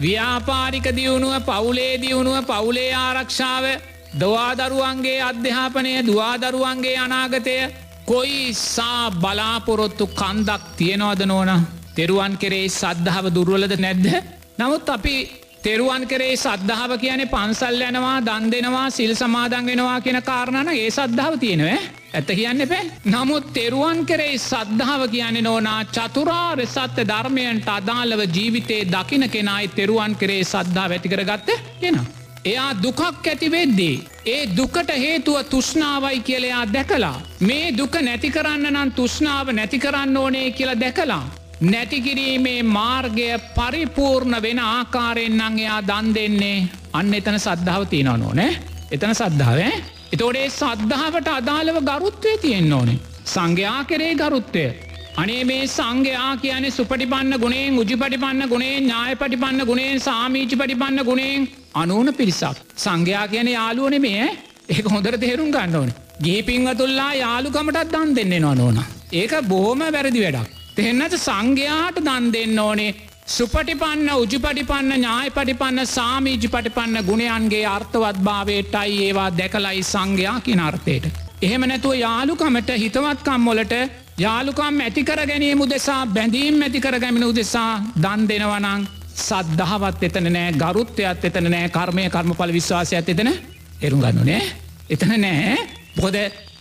[0.00, 3.64] ව්‍යාපාරික දියුණුව පවුලේ දියුණුව පවුලේ ආරක්ෂාව
[4.14, 7.56] දවාදරුවන්ගේ අධ්‍යාපනය දවාදරුවන්ගේ අනාගතය
[8.06, 11.50] කොයි සා බලාපොරොත්තු කන්දක් තියෙනවද නෝන?
[11.94, 14.06] තෙරුවන් කෙරේ සද්ධාව දුර්වලද නැද්ද?
[14.58, 15.16] නමුත් අපි
[15.62, 21.34] තෙරුවන් කරේ සද්ධාව කියන පන්සල් යනවා දන් දෙනවා සිල් සමාදන් වෙනවා කියන කාරණන ඒ සද්ධාව
[21.38, 21.66] තියෙනව
[22.12, 29.26] ඇත කියන්න එපෑ නමුත් තෙරුවන් කරේ සද්ධාව කියන්නේ නෝනා චතුරාර් සත්‍ය ධර්මයන්ට අදාළව ජීවිතේ දකින
[29.28, 32.00] කෙනයි තෙරුවන් කරේ සද්ධා වැතිකර ගත්ත කෙන.
[32.44, 33.96] එයා දුකක් ඇතිවෙද්දී.
[34.26, 37.18] ඒ දුකට හේතුව තුෂ්නාවයි කියලයා දැකලා.
[37.40, 41.24] මේ දුක නැති කරන්න නම් තුෂ්නාව නැති කරන්න ඕනේ කියලා දැකලා.
[41.62, 46.68] නැතිකිරීමේ මාර්ගය පරිපූර්ණ වෙන ආකාරයෙන් නං එයා දන් දෙන්නේ?
[46.92, 48.52] අන්න එතන සද්ධාව තියෙනව නෝනෑ
[48.90, 49.72] එතන සද්ධාවේ
[50.12, 52.98] එතෝඩේ සද්ධාවට අදාළව ගරුත්වය තියෙන්න්න ඕනේ.
[53.26, 54.62] සංඝයා කරේ ගරුත්වය.
[55.16, 61.44] අනේ මේ සංඝයා කියන සුපටිපන්න ගුණෙන් උජිපටිපන්න ගුණේ ඥාය පටිපන්න ගුණේ සාමීචි පටිපන්න ගුණෙන්
[61.74, 62.62] අනුවන පිරිසක්.
[62.76, 64.30] සංඝයා කියන යාලුවන මේ
[64.68, 65.92] ඒක හොඳර තේරුම් ගන්න ඕන.
[66.24, 68.80] ගිහිපින්වතුල්ලා යාලුකමටත් දන් දෙන්නේ නොනෝන
[69.14, 70.59] ඒක බොහොම වැරදි වැඩක්.
[70.76, 72.94] එහෙන්නට සංඝයාට දන් දෙන්න ඕනේ.
[73.28, 81.04] සුපටිපන්න උජිපටිපන්න ඥාය පටිපන්න සාමීජි පටිපන්න ගුණයන්ගේ අර්ථවත් භාවයටයි ඒවා දැකලයි සංඝයා කින අර්ථයට.
[81.42, 83.74] එහෙම නැතුව යාලුකමට හිතවත්කම්මොලට
[84.18, 91.50] යාලුකම් ඇතිකර ගැනීම උදෙසා බැඳීම් ඇතිකර ගැමින උදෙසා දන් දෙනවනං සද්ධාවත් එතන නෑ ගරුත්තයත් එතන
[91.50, 93.32] නෑ කර්මය කර්මඵල විශ්වාසයක් එතන
[93.80, 94.42] එරු ගන්නු නෑ.
[94.90, 95.56] එතන නෑ.
[95.96, 96.16] බොද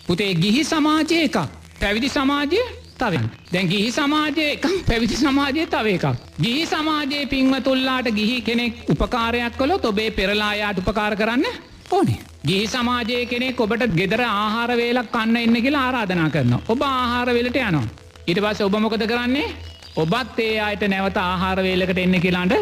[0.07, 1.37] පුතේ ගිහි සමාජය එකක්.
[1.79, 2.61] පැවිදි සමාජය
[3.01, 6.05] තව දැන් ගිහි සමාජය එකම් පැවිදි සමාජය තව එකක්.
[6.41, 11.45] ගිහි සමාජයේ පින්වතුල්ලාට ගිහි කෙනෙක් උපකාරයක් කොලො ඔබේ පෙරලායාට උපකාර කරන්න
[11.91, 12.19] ඕනේ.
[12.45, 16.53] ගිහි සමාජය කෙනෙක් ඔබට ගෙදර ආහාරවේලක් කන්න එන්න කියලා ආරාධනා කරන.
[16.67, 17.87] ඔබ ආහාරවෙලට යනවා.
[18.27, 19.47] ඉට පස ඔබ මොකද කරන්නේ
[19.95, 22.55] ඔබත් ඒ අයට නැවත ආහාරවේලකට එන්න කියලාට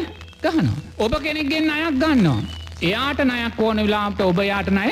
[0.44, 0.78] ගහනවා.
[1.00, 2.40] ඔබ කෙනෙක්ගෙන් අයක් ගන්නවා.
[2.82, 4.90] එයාට නයක් ඕන වෙලාට ඔබ යාට නය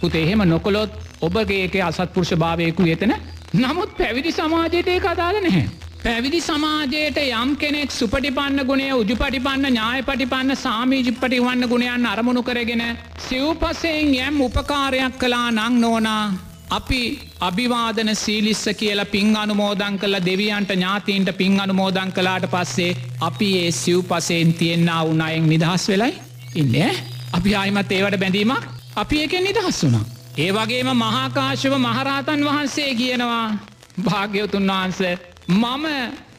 [0.00, 3.12] පුතේ එහෙම නොකොලොත් ඔබගේ අසත්පුරුෂ භාවයකු එතන
[3.54, 5.68] නමුත් පැවිදි සමාජයට ඒ අදාල නැහැ.
[6.00, 12.82] පැවිදි සමාජයට යම් කෙනෙක් සුපටිපන්න ගුණේ උජුපටිපන්න ඥාය පටිපන්න සාමීජිප්පටි වන්න ගුණයන් අරමුණු කරගෙන
[13.20, 16.24] සිව්පසයෙන් යම් උපකාරයක් කලා නං නෝනා
[16.70, 17.00] අපි
[17.40, 24.04] අභිවාදන සීලිස්ස කියලා පින් අනුමෝදං කළ දෙවියන්ට ඥාතීන්ට පින් අනුමෝදං කලාට පස්සේ අපි ඒ සිව්
[24.04, 26.12] පසයෙන් තියෙන්න්න උනායෙන් නිදහස් වෙලයි
[26.54, 26.76] ඉන්න
[27.32, 30.04] අපි ආයිමත් ඒවට බැඳීමක් අපි එකෙන් නිදහස් වුනා.
[30.38, 33.46] ඒ වගේම මහාකාශව මහරහතන් වහන්සේ කියනවා
[34.04, 35.00] භාග්‍යවතුන් වහන්ස
[35.52, 35.86] මම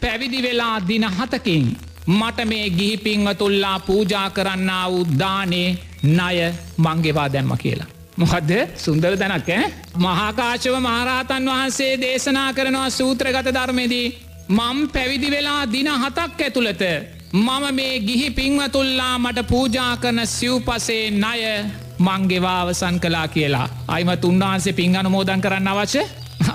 [0.01, 1.65] පැවිදි වෙලා දින හතකින්
[2.09, 5.69] මට මේ ගිහිපින්වතුල්ලා පූජා කරන්න උද්දානේ
[6.05, 6.37] ණය
[6.77, 7.89] මංගෙවා දැම්ම කියලා.
[8.17, 14.07] මොහදද සුන්දර දැනක් ඈ මහාකාශව මහරහතන් වහන්සේ දේශනා කරනවා සූත්‍රගත ධර්මයේදී
[14.51, 16.83] මම් පැවිදි වෙලා දින හතක් ඇතුළත
[17.35, 21.45] මම මේ ගිහි පින්වතුල්ලා මට පූජා කරන සිව්පසේ ණය
[21.99, 26.03] මංගෙවා අවසන් කලා කියලා අයිමත් උන්වහන්සේ පින් අනුමෝදන් කරන්න අවශ්‍ය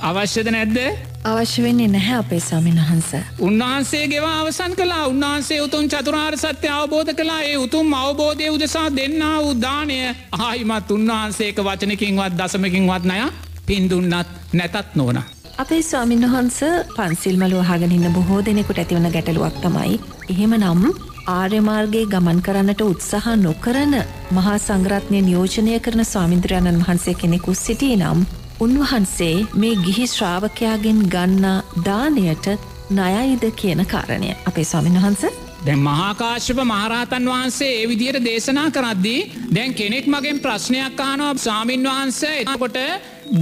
[0.03, 0.79] අවශ්‍යද නැද්ද
[1.25, 3.11] අවශ්‍ය වෙන්නේ නැහැ අපේ සාමීන් වහන්ස.
[3.41, 9.23] උන්වහන්සේ ගෙවා අවසන් කලා උන්වහන්සේ උතුන් චතුරාර් සත්‍ය අවබෝධ කලා ඒ උතුම් අවබෝධය උදෙසා දෙන්න
[9.45, 10.01] උදානය
[10.41, 13.19] ආයිමත් උන්වහන්සේක වචනකින්වත් දසමකින්වත් නය
[13.67, 15.19] පින්දුන්නත් නැතත් නෝන.
[15.59, 16.61] අපේ ස්වාමින් වහන්ස
[16.97, 20.01] පන්සිල්මලුව හගනින්න බොහෝ දෙනෙකුට ඇතිවන ගැටලුවක් තමයි.
[20.31, 23.95] එහෙම නම් ආර්යමාර්ගයේ ගමන් කරන්නට උත්සාහ නොකරන
[24.31, 28.21] මහා සංග්‍රත්නය නියෝජනය කරන ස්වාමින්ද්‍රයණන් වහන්සේ කෙනෙකු සිටී නම්
[28.61, 31.57] උන්වහන්සේ මේ ගිහි ශ්‍රාවකයාගෙන් ගන්නා
[31.87, 32.47] දානයට
[32.91, 34.31] නයයිද කියන කාරණය.
[34.47, 35.25] අපේ ස්වාමින් වහන්ස?
[35.67, 39.21] දැන් මහාකාශ්‍යප මහරහතන් වහන්සේ ඒ විදියට දේශනා කරද්දී
[39.55, 42.79] දැන් කෙනෙක් මගෙන් ප්‍රශ්නයක් අහනවා සාමීන් වහන්සේ එතකොට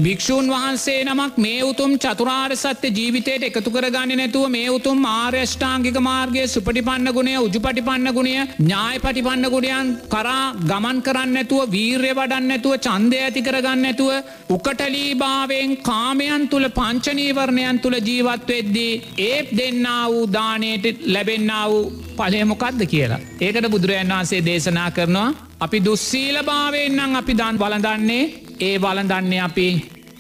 [0.03, 6.45] භික්‍ෂූන් වහන්සේ නමක් මේ උතුම් චතුරාර් සත්‍ය ජීවිතයට එකතු කරගන්න නැතුව මේ උතුම් ආර්යෂ්ඨාංගික මාර්ගය
[6.47, 13.21] සුපටිපන්න ගුණය උජුපටිපන්න ගුණය ඥාය පටිපන්න ගුණයන් කරා ගමන් කරන්න ඇතුව වීර්ය වඩන්න ඇතුව චන්දය
[13.21, 14.13] ඇති කරගන්න ඇතුව
[14.51, 18.93] උකටලී භාවෙන් කාමයන් තුළ පංචනීවරණයන් තුළ ජීවත්වෙද්දී
[19.23, 21.85] ඒත් දෙන්න වූ දානයට ලැබෙන්න්න වූ
[22.17, 23.23] පලයමොකක්ද කියලා.
[23.41, 28.25] ඒකට බුදුරජන් වහන්සේ දේශනා කරනවා අපි දුස්සීල භාවයෙන්න්නම් අපි දන් බලදන්නේ
[28.61, 29.67] ඒ වලදන්නේ අපි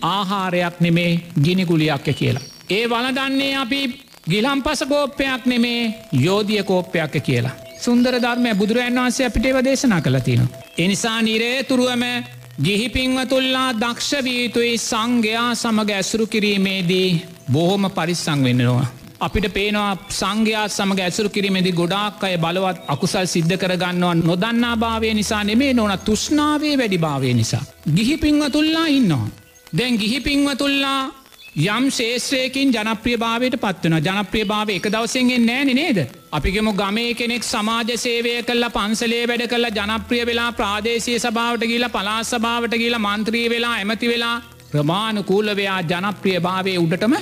[0.02, 2.42] ආහාරයක් නෙමේ ගිනිගුලියක්ක කියලා.
[2.70, 3.80] ඒ වලදන්නේ අපි
[4.28, 7.56] ගිලම් පසකෝප්පයක් නෙමේ යෝධිය කෝප්පයක් කියලා.
[7.80, 10.48] සුන්දර ධර්මය බුදුරජන් වන්සේ අපිට ඒව දේශනා කළතින.
[10.78, 12.04] එනිසා නිරේතුරුවම
[12.64, 18.86] ගිහිපිංවතුල්ලා දක්ෂවීතුයි සංඝයා සමග ඇසුරු කිරීමේදී බොහොම පරිස්සං වෙන්නවා.
[19.22, 25.42] අපිට පේනවා සංඝයා සමග ඇසුරු කිරීමේදි ගොඩාක් අය බලවත් අකුසල් සිද්ධ කරගන්නවා නොදන්නා භාවය නිසා
[25.44, 27.64] නෙමේ නොන තුෂ්නාවේ වැඩි භාවය නිසා.
[27.96, 29.26] ගිහි පින්වතුල්ලා ඉන්නවා.
[29.72, 31.02] දැන් ගිහි පින්වතුල්ලා
[31.66, 35.98] යම් ශේෂත්‍රයකින් ජනප්‍රිය භාවයට පත්වන ජනප්‍රිය භාව එක දවසෙන්ගෙන් නෑන නේද.
[36.32, 42.18] අපිගෙම ගමේ කෙනෙක් සමාජ සේවය කල්ල පන්සලේ වැඩ කල්ල ජනප්‍රිය වෙලා ප්‍රාදේශය සභාවට ගීලා පලා
[42.24, 44.34] සභාවට ගීලා මන්ත්‍රී වෙලා ඇමති වෙලා
[44.70, 47.16] ප්‍රමාණකූලවයා ජනප්‍රිය භාවය උඩටම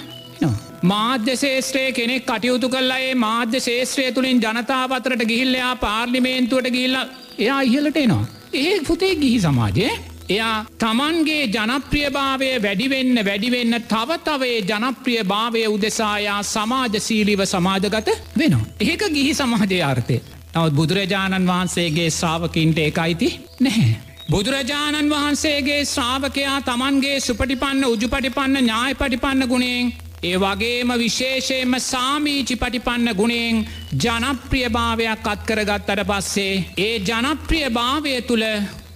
[0.83, 6.97] මාධ්‍ය ශේෂත්‍රය කෙනෙක් කටයුතු කල්ලා ඒ මාධ්‍ය ශේෂත්‍රය තුළින් ජනතාවතරට ගිහිල්ලයා පාර්ලිමේන්තුවට ගිල්ල
[7.39, 8.25] එයා ඉහලට එනවා.
[8.55, 9.87] ඒ පුතේ ගිහි සමාජය
[10.29, 18.67] එයා තමන්ගේ ජනප්‍රියභාවය වැඩිවෙන්න වැඩිවෙන්න තවතවේ ජනප්‍රිය භාවය උදෙසායා සමාජසීලිව සමාජගත වෙනවා.
[18.83, 20.21] ඒක ගිහි සමාජය අර්ථය.
[20.55, 23.29] නවත් බුදුරජාණන් වහන්සේගේ ශ්‍රාවකින්ට ඒ අයිති
[23.61, 23.97] නැහැ.
[24.31, 33.61] බුදුරජාණන් වහන්සේගේ ශ්‍රාවකයා තමන්ගේ සුපටිපන්න උජුපටිපන්න ඥාය පටිපන්න ගුණෙන් ඒ වගේම විශේෂයෙන්ම සාමීචි පටිපන්න ගුණෙන්
[33.97, 38.45] ජනප්‍රියභාවයක් අත්කරගත්තට පස්සේ ඒ ජනප්‍රිය භාවය තුළ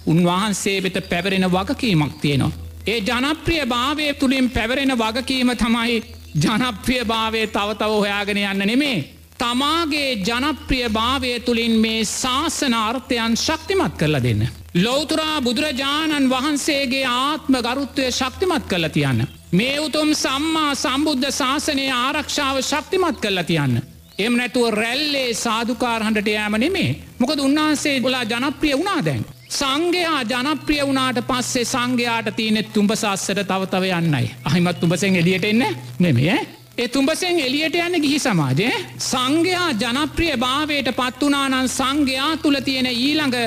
[0.05, 2.51] උන්වහන්සේ වෙත පැවරෙන වගකීමක් තියෙනවා.
[2.87, 5.95] ඒ ජනප්‍රිය භාවය තුළින් පැවරෙන වගකීම තමයි
[6.37, 8.99] ජනප්‍රිය භාවය තවතව හොයාගෙන යන්න නෙමේ.
[9.39, 14.45] තමාගේ ජනප්‍රිය භාවය තුළින් මේ ශාසන අර්ථයන් ශක්තිමත් කරල දෙන්න.
[14.75, 19.25] ලෝතුරා බුදුරජාණන් වහන්සේගේ ආත්ම ගරුත්වය ශක්තිමත් කළ තියන්න.
[19.55, 23.75] මේ උතුම් සම්මා සම්බුද්ධ ශාසනය ආරක්ෂාව ශක්තිමත් කල්ල තියන්න.
[24.17, 26.89] එම නැතුව රැල්ලේ සාධකාරහන්ට යෑම නෙමේ
[27.19, 29.23] මොකද උන්වහන්සේ ගොලා ජනප්‍රිය වුණා දැන්.
[29.51, 34.27] සංඝයා ජනප්‍රිය වුණට පස්සේ සංඝයාට තියනෙ තුඹසස්සට තවතව යන්නයි.
[34.43, 35.65] අහිමත් තුඹසෙන් එලියට එන්න
[35.99, 36.39] නෙමේ.
[36.77, 43.37] ඒ තුඹසෙන් එලියට යන්න ගිහි සමාජය සංඝයා ජනප්‍රිය භාවයට පත්වනානන් සංඝයා තුළ තියෙන ඊළඟ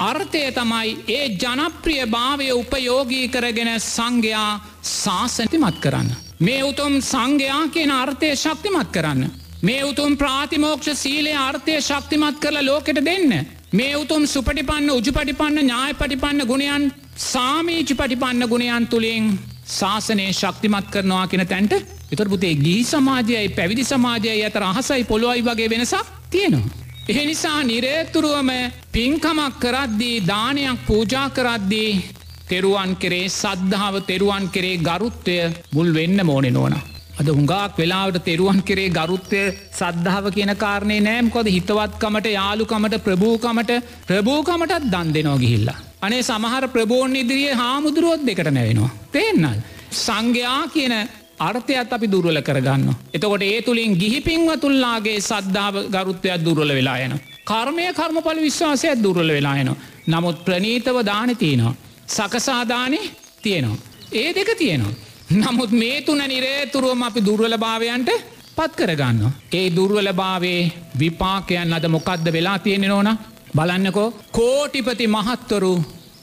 [0.00, 4.60] අර්ථය තමයි ඒ ජනප්‍රිය භාවය උපයෝගී කරගෙන සංඝයා
[4.92, 6.10] ශාසනතිමත් කරන්න.
[6.40, 9.30] මේ උතුම් සංඝයා කියන අර්ථය ශක්තිමත් කරන්න.
[9.62, 13.34] මේ උතුම් ප්‍රාතිමෝක්ෂ සීලේ අර්ථය ශක්තිමත් කරලා ලෝකෙට දෙන්න.
[13.72, 16.90] මේ උතුම් සුපටිපන්න උජුපටිපන්න ඥාය පටිපන්න ගුණයන්
[17.24, 19.30] සාමීචි පටිපන්න ගුණයන් තුළින්
[19.68, 21.74] ශාසනය ශක්තිමත් කරනවා කියෙන තැන්ට
[22.12, 26.87] එතර පුතේ ගී සමාජයයි පැවිදි සමාජය අතර අහසයි පොළොයි වගේ වෙනසක් තියෙනවා.
[27.08, 28.50] එනිසා නිරේතුරුවම
[28.92, 32.02] පින්කමක් කරද්දී දානයක් පූජා කරද්දී
[32.50, 35.36] තෙරුවන් කෙරේ සද්ධාව තෙරුවන් කෙරේ ගරුත්වය
[35.72, 36.74] මුල් වෙන්න මෝනෙ නොන.
[37.20, 39.42] අද හුඟක් වෙලාවට තෙරුවන් කෙරේ ගරුත්වය
[39.72, 43.72] සද්ධාව කියන කාරණය නෑම්කොද හිතවත්කමට යාලුකමට ප්‍රභූකමට
[44.06, 45.78] ප්‍රභූකමටත් දන් දෙනෝ ගිහිල්ලා.
[46.02, 48.90] අනේ සමහර ප්‍රබෝන් ඉදිරියේ හාමුදුරුවොත් දෙකට නැවෙනවා.
[49.12, 49.58] තේන්නල්.
[49.98, 50.94] සංඝයා කියන
[51.40, 52.94] අර්ථයත් අපි දුර්වල කරගන්න.
[53.12, 57.14] එතකොට ඒ තුළින් ගිහිපින්ව තුල්ලාගේ සද්ධාව ගරුත්වයක් දුර්වල වෙලා යන.
[57.44, 59.70] කර්මය කර්මපල විශ්වාසයක් දුර්වල වෙලා යන.
[60.06, 61.74] නමුත් ප්‍රනීතව දාන තියෙනවා.
[62.08, 62.98] සකසාදානය
[63.42, 63.78] තියෙනවා.
[64.12, 64.94] ඒ දෙක තියෙනවා.
[65.32, 68.10] නමුත් මේ තුන නිරේතුරුවම අපි දුර්වල භාවයන්ට
[68.56, 69.22] පත් කරගන්න.
[69.52, 73.10] ඒ දුර්වල භාවේ විපාකයන් අද මොකක්ද වෙලා තියෙන ඕන
[73.56, 75.72] බලන්නකෝ කෝටිපති මහත්වරු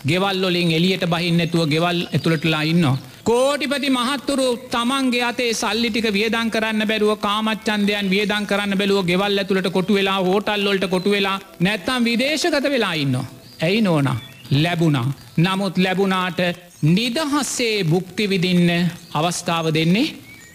[0.08, 2.98] ගෙවල්ලොලින් එලියට බහින්නඇතුව ගෙවල් ඇතුළටලා ඉන්නවා.
[3.26, 9.94] කෝටිපති මහත්තුරු තමන්ගේ අතේ සල්ලිටික වියදන් කරන්න බැරුව කාමච්චන්දයන් වියදන් කරන්න බැලුව ගෙවල් ඇතුළට කොටු
[9.94, 13.16] වෙලා හෝටල්ලොල්ට කොටු වෙලා නැත්තම් විදේශගත වෙලා ඉන්න.
[13.62, 14.10] ඇයි නෝන
[14.54, 15.08] ලැබුණා.
[15.38, 16.40] නමුත් ලැබුණාට
[16.90, 18.70] නිදහස්සේ බුක්තිවිදින්න
[19.14, 20.08] අවස්ථාව දෙන්නේ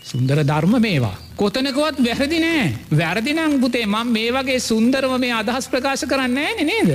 [0.02, 1.16] සුන්දර ධර්ම මේවා.
[1.36, 6.90] කොතනකොත් වැරදි නෑ වැරදිනං පුතේ මං මේ වගේ සුන්දරව මේ අදහස් ප්‍රකාශ කරන්නේ නේද.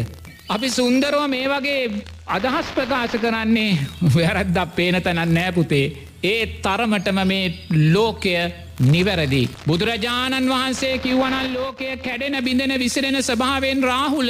[0.47, 3.77] අපි සුන්දරව මේ වගේ අදහස් ප්‍රකාශ කරන්නේ
[4.15, 5.85] වැරද්දක් පේන තැනත් නෑපුතේ.
[6.23, 7.53] ඒ තරමටම මේ
[7.93, 8.35] ලෝකය
[8.83, 9.43] නිවැරදි.
[9.67, 14.29] බුදුරජාණන් වහන්සේ කිව්වනල් ලෝකය කැඩෙන බිඳෙන විසිරෙන ස්භාවෙන් රාහුල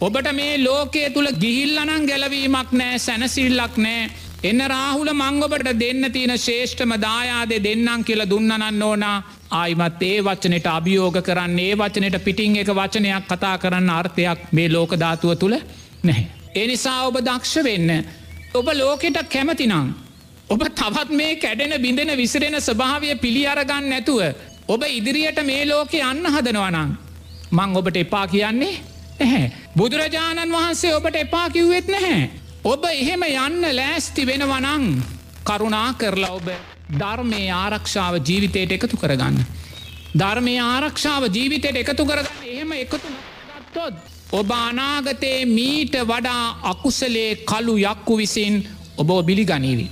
[0.00, 4.10] ඔබට මේ ලෝකය තුළ ගිහිල්ලනං ගැලවීමක් නෑ සැනසිල්ලක් නෑ.
[4.46, 9.16] එන්න රාහුල මංගොබට දෙන්න තියෙන ශේෂ්ඨම දායාදේ දෙන්නම් කියල දුන්නනන්න ඕනා
[9.52, 15.32] ආයිමත් ඒ වචනයට අභියෝග කරන්න ඒ වචනයට පිටිං එක වචනයක් කතා කරන්න අර්ථයක් මේ ලෝකධාතුව
[15.36, 15.56] තුළ
[16.02, 16.26] නැහැ.
[16.54, 17.90] එනිසා ඔබ දක්ෂ වෙන්න.
[18.54, 19.94] ඔබ ලෝකෙට කැමතිනං.
[20.48, 24.20] ඔබ තවත් මේ කැඩෙන බිඳෙන විසිරෙන ස්භාවය පිළි අරගන්න නැතුව.
[24.68, 26.90] ඔබ ඉදිරියට මේ ලෝකෙ අන්න හදනවනං.
[27.50, 28.74] මං ඔබට එපා කියන්නේ
[29.20, 29.52] නැහැ.
[29.76, 32.45] බුදුරජාණන් වහන්සේ ඔබට එපා කිව්වෙත් නැහැ.
[32.66, 34.84] ඔබ එහෙම යන්න ලෑස්ති වෙනවනං
[35.46, 36.48] කරුණා කරලා ඔබ
[36.92, 39.36] ධර්මය ආරක්ෂාව ජීවිතයට එකතු කරගන්න.
[40.14, 43.94] ධර්මය ආරක්ෂාව ජීවිතයට එකතු කරගන්න එහෙම එකතු ගත්තොත්.
[44.32, 48.56] ඔබ අනාගතයේ මීට වඩා අකුසලේ කලු යක්කු විසින්
[48.96, 49.90] ඔබෝ බිලිගනීවී.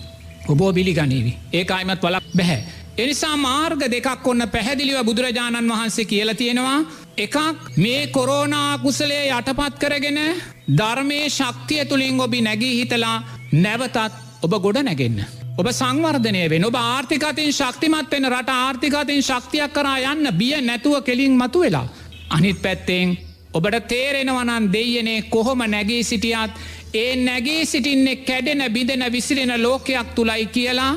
[0.48, 2.60] ඔබෝ බිලිගනීවි ඒ අයිමත් වලක් බැහැ.
[2.96, 6.78] එනිසා මාර්ග දෙකක් ඔන්න පැහැදිලිව බුදුරජාණන් වහන්සේ කියල තියෙනවා
[7.18, 7.38] එකක්
[7.76, 10.20] මේ කොරෝනා කුසලේ යටපත් කරගෙන
[10.68, 13.22] ධර්මය ශක්තිය තුළින් ඔබි නැගී හිතලා
[13.54, 13.96] නැවතත්
[14.42, 15.24] ඔබ ගොඩ නැගෙන්න්න.
[15.54, 21.36] ඔබ සංවර්ධනය වෙන ඔබ ආර්ථිකතින් ශක්තිමත් වෙන රට ආර්ථිකතින් ශක්තියක් කරා යන්න බිය නැතුව කෙලින්
[21.36, 21.86] මතු වෙලා.
[22.30, 23.16] අනිත් පැත්තෙන්
[23.52, 26.50] ඔබට තේරෙනවනන් දෙයනේ කොහොම නැගී සිටියත්
[26.94, 30.92] ඒ නැගේ සිටින්නේ කැඩෙන බිඳෙන විසිරෙන ලෝකයක් තුළයි කියලා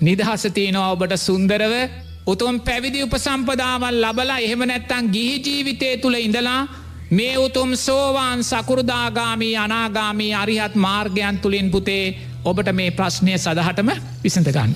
[0.00, 1.74] නිදහසතියනවා ඔබට සුන්දරව
[2.26, 6.81] උතුම් පැවිදි උපසම්පදාවල් ලබලා එහෙම නැත්තං ගිහි ජීවිතය තුළ ඉඳලා
[7.12, 12.04] මේ උතුම් සෝවාන් සකුරුදාගාමී අනාගාමී අරිහත් මාර්ගයන් තුළින් පුතේ
[12.44, 13.90] ඔබට මේ ප්‍රශ්නය සදහටම
[14.24, 14.72] විසඳගන්න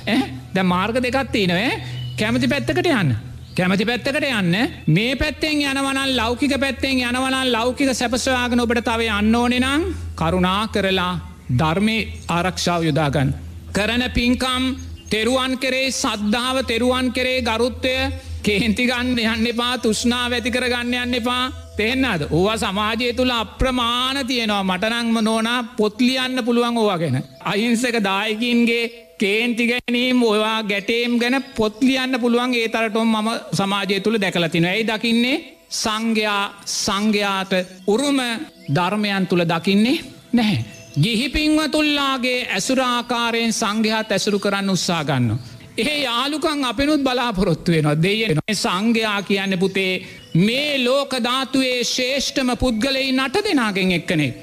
[0.55, 1.70] ද මාර්ග දෙකත්තිනවේ
[2.16, 3.16] කැමති පැත්තකට යන්න.
[3.57, 4.55] කැමති පැත්තකට යන්න.
[4.88, 11.12] මේ පැත්තෙන් යනවනල් ලෞකික පැත්තෙන් යනවනල් ලෞකික සැපසවාගෙන ඔබට තව අන්න ඕනෙ නං කරුණා කරලා
[11.51, 13.35] ධර්මය ආරක්ෂාව යොදාගන්න.
[13.72, 14.72] කරන පින්කම්
[15.11, 17.99] තෙරුවන් කරේ සද්ධාව තෙරුවන් කරේ ගරුත්තය
[18.42, 21.66] කේන්තිගන්න යන්න එපා තුෂ්නා වැති කර ගන්න යන්න එපා.
[21.77, 27.19] තෙන්නද ඕවා සමාජය තුළ අප්‍රමාණ තියෙනවා මටනංම නෝනා පොත්ලියන්න පුළුවන් ඕවා ගැන.
[27.43, 28.85] අහිංසක දායකින්ගේ
[29.19, 35.37] කේන්ති ගැනීම් ඔවා ගැටේම් ගැන පොත්ලියන්න පුළුවන් ඒ තරටොම් මම සමාජය තුළ දැකලතින ඇයි දකින්නේ
[35.73, 36.45] සංඝයා
[36.77, 37.53] සංඝයාට
[37.87, 38.19] උරුම
[38.69, 39.99] ධර්මයන් තුළ දකින්නේ
[40.33, 40.65] නැහැ.
[40.97, 45.39] ගිහිපින්ව තුල්ලාගේ ඇසුරාකාරයෙන් සංඝයාත් ඇසුරු කරන්න උත්සා ගන්න.
[45.79, 48.21] ඒ යාලුකං අපෙනුත් බලාපොරොත්තු වෙනවා දෙය
[48.55, 49.93] සංඝයා කියන්න පුතේ
[50.37, 54.35] මේ ලෝකධාතුවේ ශේෂ්ඨම පුද්ගලයි නට දෙනාගෙන් එක්කනෙක්.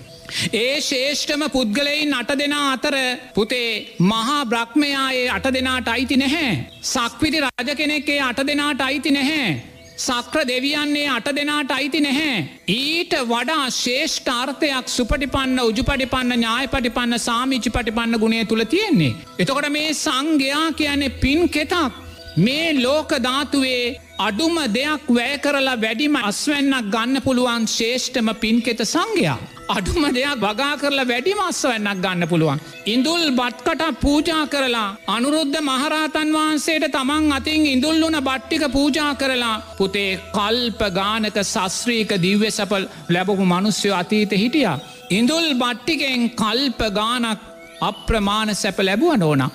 [0.54, 2.96] ඒ ශේෂ්ඨම පුද්ගලයි නට දෙනා අතර
[3.36, 3.70] පුතේ
[4.12, 6.50] මහා බ්‍රහ්මයායේ අට දෙනාට අයිති නැහැ.
[6.94, 9.74] සක්විති රජ කෙනෙක්ේ අට දෙනාට අයිති නැහැ.
[9.98, 12.38] සක්‍ර දෙවියන්නේ අට දෙනාට අයිති නැහැ.
[12.70, 19.14] ඊට වඩා ශේෂ්ඨාර්ථයක් සුපටිපන්න උජුපටිපන්න ඥාය පටිපන්න සාමිචි පටිපන්න ගුණේ තුළ තියෙන්නේ.
[19.40, 22.02] එතකොට මේ සංඝයා කියන්නේ පින් කෙතක්.
[22.38, 29.38] මේ ලෝකධාතුවේ අඩුම දෙයක් වැය කරලා වැඩිම අස්වැන්නක් ගන්න පුළුවන් ශේෂ්ඨම පින්කෙත සංඝයා.
[29.70, 32.60] අඩුම දෙයක් වගා කරලා වැඩි මස්වන්නක් ගන්න පුළුවන්.
[32.86, 40.82] ඉඳුල් බට්කට පූජා කරලා අනුරුද්ධ මහරහතන් වහන්සේට තමන් අතින් ඉඳුල්ලුන බට්ටික පූජා කරලා පුතේ කල්ප
[40.92, 44.70] ගානක සස්ත්‍රීක දිව්‍ය සැපල් ලැබපු මනුස්්‍යය අතීත හිටිය.
[45.12, 47.40] ඉඳුල් බට්ටිකෙන් කල්ප ගානක්
[47.82, 49.52] අප්‍රමාණ සැප ලැබුව නෝනා.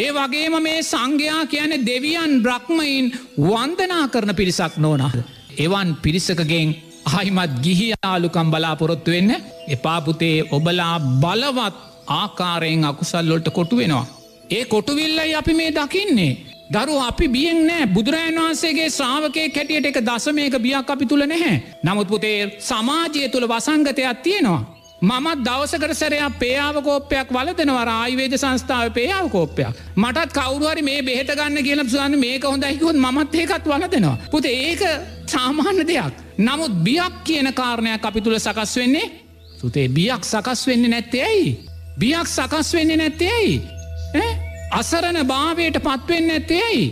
[0.00, 3.06] ඒ වගේම මේ සංඝයා කියන දෙවියන් බ්‍රහ්මයින්
[3.40, 5.16] වන්දනා කරන පිරිසක් නෝනහද.
[5.58, 6.68] එවන් පිරිසකගෙන්
[7.08, 9.32] අහිමත් ගිහියාලුකම් බලාපොරොත්තු වෙන්න
[9.68, 11.76] එපාපුතේ ඔබලා බලවත්
[12.12, 14.06] ආකාරයෙන් අකුසල්ලොල්ට කොටු වෙනවා.
[14.50, 16.32] ඒ කොටුවිල්ලයි අපි මේ දකින්නේ.
[16.72, 21.56] දරු අපි බියෙන් නෑ බුදුරජන් වහන්සේගේ ශ්‍රාවකය කැටියට එක දසමයක බියක් අපි තුළ නැහැ.
[21.84, 24.79] නමුත් පුතේ සමාජය තුළ වසංගතයක් තියෙනවා.
[25.02, 32.18] මමත් දවසකට සැරයක් පේයාවකෝපයක් වලතෙනවර ආයිවේද සංස්ථාව පේයාවකෝපයක් මටත් කවරුවරි මේ බෙහට ගන්න කියල සන්න
[32.18, 34.16] මේක හොඳයිකොත් මත් ඒකත් වලතෙනවා.
[34.30, 34.82] පුත ඒක
[35.26, 36.14] සාමාන්‍ය දෙයක්.
[36.38, 39.10] නමුත් බියක් කියන කාරණයක් අපි තුළ සකස් වෙන්නේ
[39.60, 41.50] සුතේ බියක් සකස් වෙන්නේ නැත්තේ ඇයි.
[41.98, 43.56] බියක් සකස් වෙන්නේ නැත්තේ ඇයි.
[44.72, 46.84] අසරණ භාවයට පත්වෙන්න ඇත්තේයි.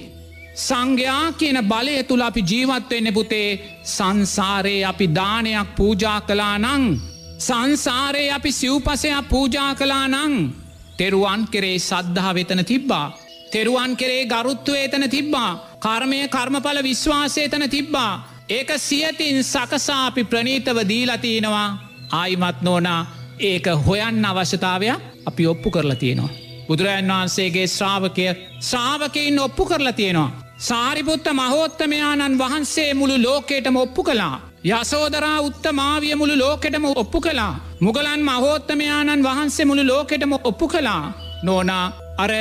[0.56, 3.48] සංඝයා කියන බලය තුළ අපි ජීවත්වෙන්න පුතේ
[3.86, 6.84] සංසාරයේ අපි දානයක් පූජා කලා නං.
[7.38, 10.34] සංසාරයේ අපි සිව්පසයක් පූජා කලා නං.
[10.96, 13.06] තෙරුවන් කෙරේ සද්ධහා වෙතන තිබ්බා.
[13.52, 15.50] තෙරුවන් කෙරේ ගරුත්වය එතන තිබ්බා.
[15.78, 18.12] කර්මය කර්මඵල විශ්වාසයතන තිබ්බා.
[18.48, 21.68] ඒක සියතින් සකසා අපි ප්‍රනීතව දීලතියෙනවා
[22.12, 23.06] ආයිමත් නෝනා
[23.40, 26.36] ඒක හොයන්න අවශ්‍යතාවයක් අපි ඔප්පු කරලා තියෙනවා.
[26.68, 28.26] බුදුරජන් වහන්සේගේ ශ්‍රාවකය
[28.60, 30.36] ශ්‍රාවකයින් ඔප්පු කරලා තියෙනවා.
[30.58, 34.47] සාරිපුත්ත මහෝත්තමයාණන් වහන්සේ මුළු ලෝකේටම ඔප්පු කලා.
[34.68, 37.52] යසෝදරා උත්තමාවිය මුළු ලෝකෙටම ඔප්පු කලා.
[37.80, 41.12] මුගලන් මහෝත්තමයාණන් වහන්සේ මුළු ලෝකෙටම ඔප්පු කලා.
[41.42, 41.86] නෝනා
[42.18, 42.32] අර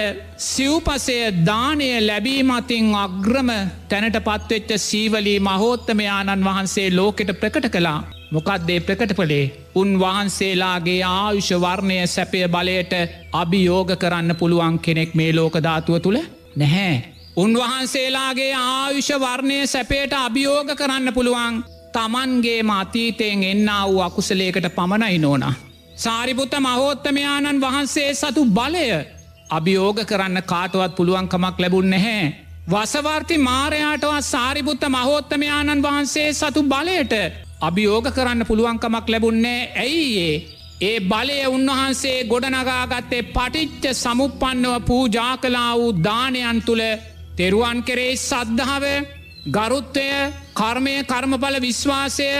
[0.45, 3.49] සිව්පසය දානය ලැබීමතින් අග්‍රම
[3.89, 7.99] තැනට පත්වෙච්ච සීවලී මහෝත්තමයාණන් වහන්සේ ලෝකෙට ප්‍රකට කලා.
[8.31, 9.43] මොකක්දේ ප්‍රකටපලේ
[9.75, 12.93] උන්වහන්සේලාගේ ආයුෂ වර්ණය සැපය බලයට
[13.33, 16.19] අභියෝග කරන්න පුළුවන් කෙනෙක් මේ ලෝකධාතුව තුළ
[16.55, 16.95] නැහැ.
[17.37, 21.63] උන්වහන්සේලාගේ ආයුෂ වර්ණය සැපේට අභියෝග කරන්න පුළුවන්
[21.97, 25.45] තමන්ගේ මතීතයෙන් එන්න වූ අකුසලේකට පමණයි නෝන.
[25.97, 28.89] සාරිපුත්ත මහෝත්තමයාණන් වහන්සේ සතු බලය
[29.49, 32.25] අභියෝග කරන්න කාටවත් පුළුවන්කමක් ලැබුන් නැහැ.
[32.67, 37.13] වසවර්ති මාරයාටවත් සාරිපුත්ත මහෝත්තමයාණන් වහන්සේ සතු බලයට
[37.61, 40.35] අභියෝග කරන්න පුළුවන්කමක් ලැබුන්නේ ඇයිඒ.
[40.81, 46.83] ඒ බලය උන්වහන්සේ ගොඩනගාගත්තේ පටිච්ච සමුපන්නව පූජා කලා වූ දානයන් තුළ
[47.37, 48.85] තෙරුවන් කෙරේ සද්ධාව
[49.47, 50.07] ගරුත්වය
[50.53, 52.31] කර්මය කර්මඵල විශ්වාසය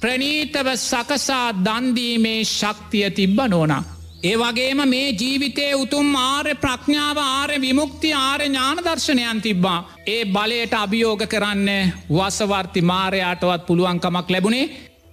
[0.00, 3.82] ප්‍රනීතව සකසා දන්දීමේ ශක්තිය තිබ්බ නෝනා.
[4.22, 9.86] ඒ වගේම මේ ජීවිතය උතුම් ආර්ය ප්‍රඥාව ආර්ය විමුක්ති ආර්ය ඥාන දර්ශනයන් තිබ්බා.
[10.06, 11.70] ඒ බලයට අභියෝග කරන්න
[12.10, 14.70] වසවර්ති මාරයාටවත් පුළුවන්කමක් ලැබුණේ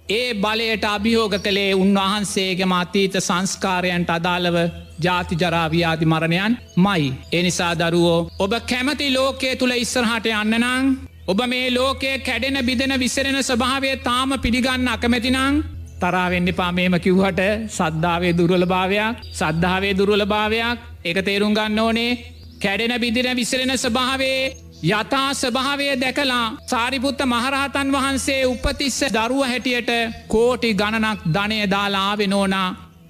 [0.08, 4.56] ඒ බලයට අභියෝග කළේ උන්වහන්සේගේ මතීත සංස්කාරයන්ට අදාළව
[5.00, 7.12] ජාති ජරාව්‍යාධි මරණයන් මයි.
[7.32, 10.96] එනිසා දරුවෝ ඔබ කැමති ලෝකයේ තුළ ඉස්සරහට යන්නනං
[11.26, 15.62] ඔබ මේ ලෝකයේ කැඩෙන බිදෙන විසරෙන ස්භාවය තාම පිළිගන්න අකමැතිනං
[15.98, 22.18] තරාවෙන්ඩ පාමේම කිව්හට සද්ධාවේ දුරල භාවයක් සද්ධාවේ දුරල භාවයක් එක තේරුම් ගන්න ඕනේ.
[22.60, 24.40] කැඩෙන බිදින විසරෙන ස්භාවේ
[24.90, 29.90] යථා ස්භාවය දැකලා සාරිපුත්ත මහරහතන් වහන්සේ උපතිස්ස දරුව හැටියට
[30.28, 32.68] කෝටි ගණනක් ධනය දාලාවෙනෝනා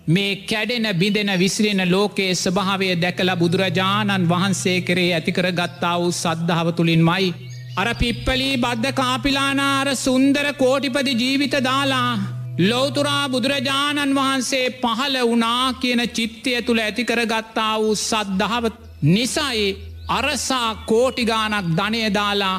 [0.09, 7.03] මේ කැඩෙන බිඳෙන විසිරෙන ලෝකයේ ස්භාවය දැකලා බුදුරජාණන් වහන්සේ කරේ ඇතිකර ගත්තා වූ සද්ධාව තුළින්
[7.03, 7.29] මයි
[7.75, 12.11] අර පිප්පලී බද්ධ කාපිලානාර සුන්දර කෝටිපති ජීවිත දාලා
[12.61, 18.64] ලෝතුරා බුදුරජාණන් වහන්සේ පහළ වනා කියන චිත්තය තුළ ඇතිකර ගත්තා වූ සද්ධාව
[19.07, 19.64] නිසයි
[20.09, 22.59] අරසා කෝටිගානක් ධනය දාලා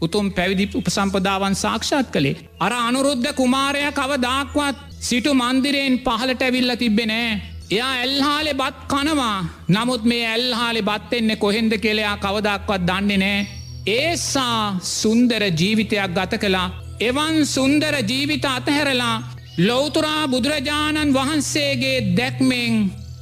[0.00, 2.40] උතුම් පැවිදි උපසම්පදාවන් සාක්ෂාත් කළේ.
[2.60, 7.40] අර අනුරුද්ධ කුමාරය කවදාක්වත් සිටු මන්දිරයෙන් පහලට ඇවිල්ල තිබෙනෑ.
[7.70, 9.38] එයා ඇල්හාලෙ බත් කනවා
[9.68, 13.63] නමුත් මේ ඇල්හාලෙ බත්තෙන්නේ කොහෙන්ද කෙලයා කවදක්වත් දන්නේ නෑ.
[13.86, 16.68] ඒසා සුන්දර ජීවිතයක් ගත කලා
[17.00, 19.16] එවන් සුන්දර ජීවිත අතහැරලා
[19.58, 22.74] ලෝතුරා බුදුරජාණන් වහන්සේගේ දැක්මෙන්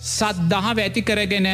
[0.09, 1.49] සද්දහ වැතිකරගෙන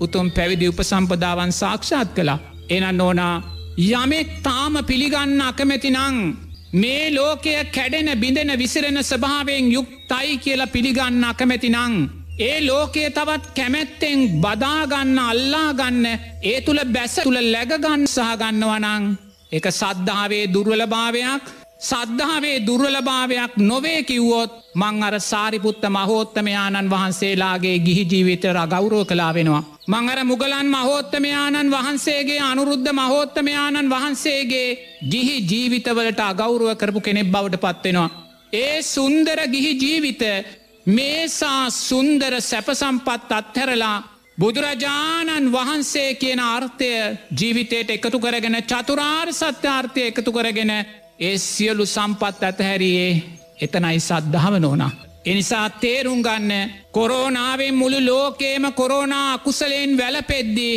[0.00, 2.38] උතුම් පැවිදි උපසම්පදාවන් සාක්ෂාත් කළා.
[2.68, 3.42] එනන්න ඕනා
[3.78, 6.36] යමෙක් තාම පිළිගන්න අකමැතිනං
[6.74, 12.19] මේ ලෝකය කැඩෙන බිඳෙන විසිරෙන ස්භාවයෙන් යුක්තයි කියලා පිළිගන්න අකමැතිනං.
[12.40, 16.04] ඒ ලෝකයේ තවත් කැමැත්තෙන් බදාගන්න අල්ලාගන්න
[16.42, 19.08] ඒ තුළ බැස තුළ läගගන්න සහගන්නවනං
[19.52, 21.44] එක සද්ධාවේ දුර්වල භාවයක්
[21.80, 29.62] සද්ධාවේ දුර්වලභාවයක් නොවේ කිව්වොත් මං අර සාරිපුත්ත මහෝත්තමයාණන් වහන්සේලාගේ ගිහි ජීවිත රගෞරෝ කලා වෙනවා.
[29.88, 34.68] මං අර මුගලන් මහෝත්තමයාණන් වහන්සේගේ අනුරුද්ධ මහෝත්තමයාණන් වහන්සේගේ
[35.12, 38.10] ගිහි ජීවිතවලට අගෞරුව කරපු කෙනෙක් බවට පත්වෙනවා.
[38.54, 40.22] ඒ සුන්දර ගිහි ජීවිත
[40.86, 44.02] මේසා සුන්දර සැපසම්පත් අත්හැරලා
[44.38, 46.90] බුදුරජාණන් වහන්සේ කියන අර්ථය
[47.40, 53.22] ජීවිතයට එකතු කරගෙන චතුරාර් සත්‍යාර්ථය එකතු කරගෙන ඒ සියලු සම්පත් ඇතහැරයේ
[53.60, 54.90] එතනයි සද්ධාව නෝනා.
[55.24, 60.76] එනිසා තේරුම් ගන්න කොරෝනාවෙන් මුළු ලෝකේම කොරෝනා අකුසලයෙන් වැලපෙද්දී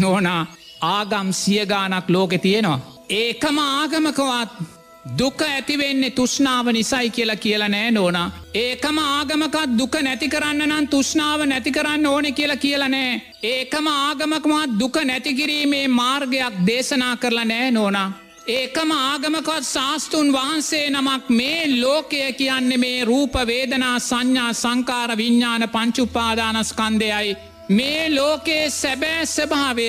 [0.00, 0.46] නෝනා
[0.82, 2.80] ආගම් සියගානක් ලෝකෙ තියෙනවා.
[3.10, 8.30] ඒකම ආගමකවත් දුක ඇතිවෙන්නේ තුෂ්නාව නිසයි කියලා කියලා නෑ නෝනා.
[8.54, 13.22] ඒකම ආගමකත් දුක නැති කරන්න නම් තුෂ්නාව නැති කරන්න ඕනෙ කියලා කියලා නෑ.
[13.44, 18.08] ඒකම ආගමකමත් දුක නැතිකිරීමේ මාර්ගයක් දේශනා කරලා නෑ නෝනා.
[18.48, 27.36] ඒකම ආගමකොත් ශාස්තුන් වහන්සේ නමක් මේ ලෝකය කියන්නේ මේ රූපවේදනා සංඥා සංකාර විඤ්ඥාන පංචුපාදානස්කන්දයයි.
[27.68, 29.88] මේ ලෝකයේ සැබෑ ස්භාවය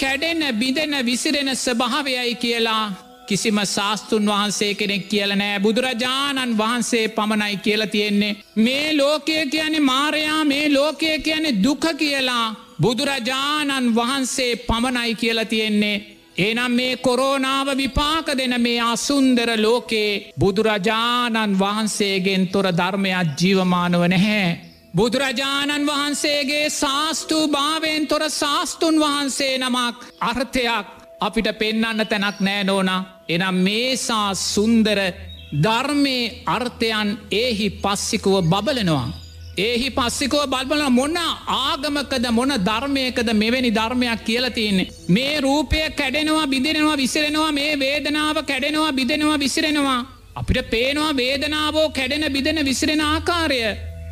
[0.00, 7.82] කැඩෙන බිඳෙන විසිරෙන ස්භාවයයි කියලා කිසිම ශාස්තුන් වහන්සේ කෙනෙක් කියල නෑ බුදුරජාණන් වහන්සේ පමණයි කියල
[7.88, 8.36] තියෙන්නේ.
[8.58, 12.46] මේ ලෝකය කියන්නේ මාරයා මේ ලෝකය කියන්නේ දුක කියලා
[12.80, 15.96] බුදුරජාණන් වහන්සේ පමණයි කියලා තියෙන්නේ.
[16.38, 24.46] එනම් මේ කොරෝනාව විපාක දෙන මේ අසුන්දර ලෝකේ බුදුරජාණන් වහන්සේගෙන් තොර ධර්මයක් ජීවමානව නැහැ.
[24.94, 30.86] බුදුරජාණන් වහන්සේගේ ශාස්තූ භාවෙන් තොර ශාස්තුන් වහන්සේ නමක් අර්ථයක්
[31.20, 33.00] අපිට පෙන්නන්න තැනක් නෑ නෝනා
[33.30, 35.00] එනම් මේසා සුන්දර
[35.64, 36.18] ධර්මය
[36.48, 39.08] අර්ථයන් ඒහි පස්සිකුව බබලනවා.
[39.58, 41.18] ඒහි පස්සිකෝ බල්බල මොන්න
[41.56, 44.88] ආගමකද මොන ධර්මයකද මෙවැනි ධර්මයක් කියලතින්නේ.
[45.08, 50.00] මේ රූපය කැඩෙනවා බිඳෙනවා විසිරෙනවා මේ වේදනාව කැඩෙනවා බිදෙනවා විසිරෙනවා.
[50.36, 53.60] අපිට පේනවා වේදනාවෝ කැඩෙන බිදෙන විසිරෙන ආකාරය.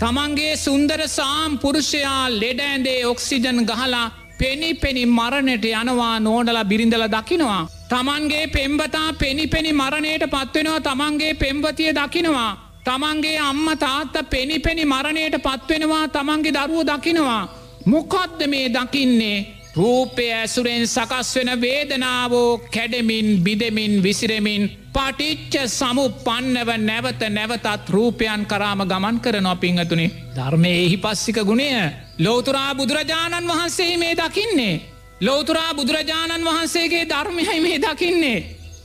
[0.01, 4.07] තමන්ගේ සුන්දර සාම් පුරුෂයා ලෙඩෑන්දේ ඔක්සිජන් ගහලා
[4.39, 7.65] පෙනි පෙනි මරණට යනවා නෝඩල බිරිඳල දකිනවා.
[7.89, 12.51] තමන්ගේ පෙම්බතා පෙනි පෙනි මරණයට පත්වෙනවා තමන්ගේ පෙම්වතිය දකිනවා.
[12.85, 17.49] තමන්ගේ අම්ම තාත්ත පෙනි පෙනි මරණයට පත්වෙනවා තමන්ගේ දරුව දකිනවා.
[17.87, 24.63] මොකක්ද මේ දකින්නේ රූපය ඇසුරෙන් සකස් වෙන වේදනාවෝ කැඩෙමින් බිදෙමින් විසිරෙමින්
[24.93, 31.71] පටිච්ච සමු පන්නව නැවත නැවතත් රූපයන් කරාම ගමන් කරනවා පිංහතුනි ධර්මය එහි පස්සික ගුණය
[32.19, 34.98] ලෝතුරා බුදුරජාණන් වහන්සේ මේ දකින්නේ.
[35.21, 38.39] ලෝතුරා බුදුරජාණන් වහන්සේගේ ධර්මයයි මේ දකින්නේ.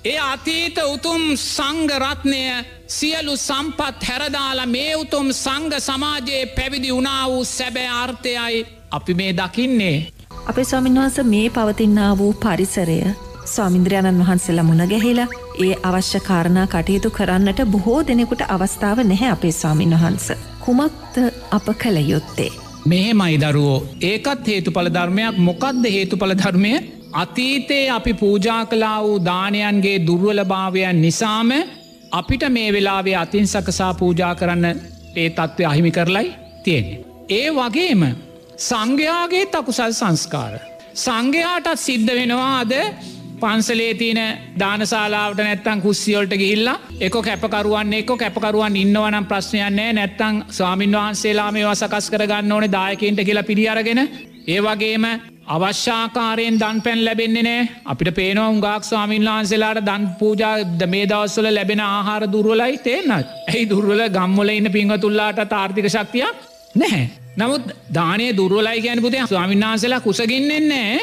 [0.05, 2.39] ඒ අතීත උතුම් සංගරත්නය
[2.87, 10.07] සියලු සම්පත් හැරදාලා මේ උතුම් සංග සමාජයේ පැවිදි වුණා වූ සැබෑ අර්ථයයි අපි මේ දකින්නේ.
[10.47, 12.97] අපේ ස්වාමින්වහන්ස මේ පවතින්නා වූ පරිසරය
[13.45, 15.27] ස්වාමින්ද්‍රයණන් වහන්සේලා මුණගැහිලා
[15.59, 20.27] ඒ අවශ්‍ය කාරණා කටයුතු කරන්නට බොහෝ දෙනෙකුට අවස්ථාව නැහැ අපේ ස්වාමින් වහන්ස.
[20.59, 21.15] කුමක්ද
[21.51, 22.62] අප කළ යුත්තේ.
[22.85, 26.73] මෙහෙමයි දරුවෝ ඒකත් හේතුඵල ධර්මයක් මොකක්ද හේතුඵල ධර්මය
[27.13, 31.51] අතීතයේ අපි පූජා කලා වූ දානයන්ගේ දුර්වලභාවයන් නිසාම
[32.11, 34.65] අපිට මේ වෙලාවේ අතින් සකසා පූජා කරන්න
[35.15, 36.99] ඒ තත්ත්වය අහිමි කරලයි තියෙන්නේ.
[37.29, 38.03] ඒ වගේම
[38.59, 40.53] සංඝයාගේ තකුසල් සංස්කාර.
[40.95, 42.73] සංඝයාටත් සිද්ධ වෙනවා අද
[43.43, 44.19] පන්සලේ තියන
[44.59, 52.09] දානශලාවට නැත්තන් කුස්සියෝල්ට ගිහිල්ලා එක කැපකරුවන් එක කැපකරුවන් ඉන්නවනම් ප්‍රශ්නයන්නේ නැත්තං ස්වාමින් වහන්සේලා මේවා සකස්
[52.09, 54.01] කරගන්න ඕන දායකන්ට කියලා පිරිියරගෙන
[54.47, 55.05] ඒ වගේම
[55.47, 57.69] අවශ්‍යාකාරයෙන් දන් පැන් ලැබෙන්නේ නෑ.
[57.85, 64.01] අපිට පේනවා උගක් ස්වාමින් වහන්සේලාට දන් පූජා මේ දවස්වල ලැබෙන ආහාර දුර්වලයි තේනත් ඇයි දුර්වල?
[64.09, 66.25] ගම්වල ඉන්න පිංහතුල්ලාට තාර්ථික ශක්තිය
[66.75, 67.09] නැහැ.
[67.37, 70.99] නමුත් දානය දුර්වලයි ගැන පුතේ ස්වාමින් වහන්සේලා කුසගින්නෙන්නේ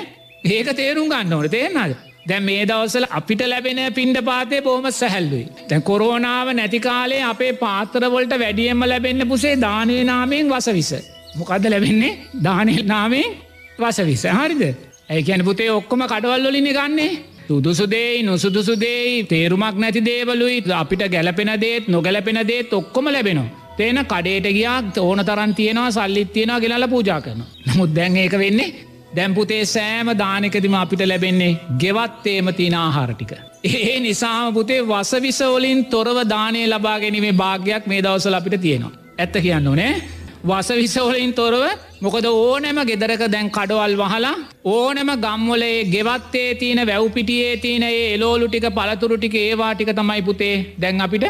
[0.47, 1.51] ඒක තේරුම් ගන්න ඕන.
[1.51, 2.10] තේරනාද.
[2.31, 5.47] දැ මේ දවසල අපිට ලැබෙන පින්ඩ පාතය බොහම සැහැල්ලුයි.
[5.68, 10.93] තැ කොරෝනාව නැතිකාලේ අපේ පාතරවලට වැඩියම්ම ලැබෙන්න්න පුසේ දානය නාමයෙන් වසවිස.
[11.37, 12.12] මොකක්ද ලැබෙන්නේ
[12.45, 13.31] දානය නාමයෙන්
[13.78, 14.62] වසවිස හරිද
[15.09, 17.11] ඇයිකැන පුතේ ඔක්කොම කඩවල්ලොලින ගන්නේ
[17.49, 23.49] සුදුසුදේයි නොසුදුසුදේයි තේරුමක් නැති දේවලුයි අපිට ගැලපෙන දේත් නොගැලපෙන දේත් ඔක්කොම ලැබෙනවා.
[23.76, 27.43] තේන කඩේට ගියක් ඕන තරන් තියෙනවා සල්ලිත් තියෙනවා ගෙනල පූජා කරන.
[27.66, 33.33] නමුත් දැන් ඒක වෙන්නේ දැම්පුතේ සෑම දානකදිම අපිට ලැබෙන්නේ ගෙවත්තේම තින ආහාරටික.
[33.65, 38.97] ඒ නිසාම පුතේ වසවිසවලින් තොරව දානය ලබා ගැනීමේ භාගයක් මේ දවසල අපිට තියෙනවා.
[39.19, 39.93] ඇත්ත කියන්න ඕනේ
[40.43, 41.65] වසවිසවලින් තොරව
[42.01, 44.35] මොකද ඕනෑම ගෙදරක දැන් කඩවල් වහලා
[44.67, 51.01] ඕනෑම ගම්වලේ ගෙවත්තේ තියන වැව්පිටියේ තියන ඒ එලෝලු ටික පළතුරු ටික ඒවාටික තමයි පුතේ දැන්
[51.01, 51.27] අපිට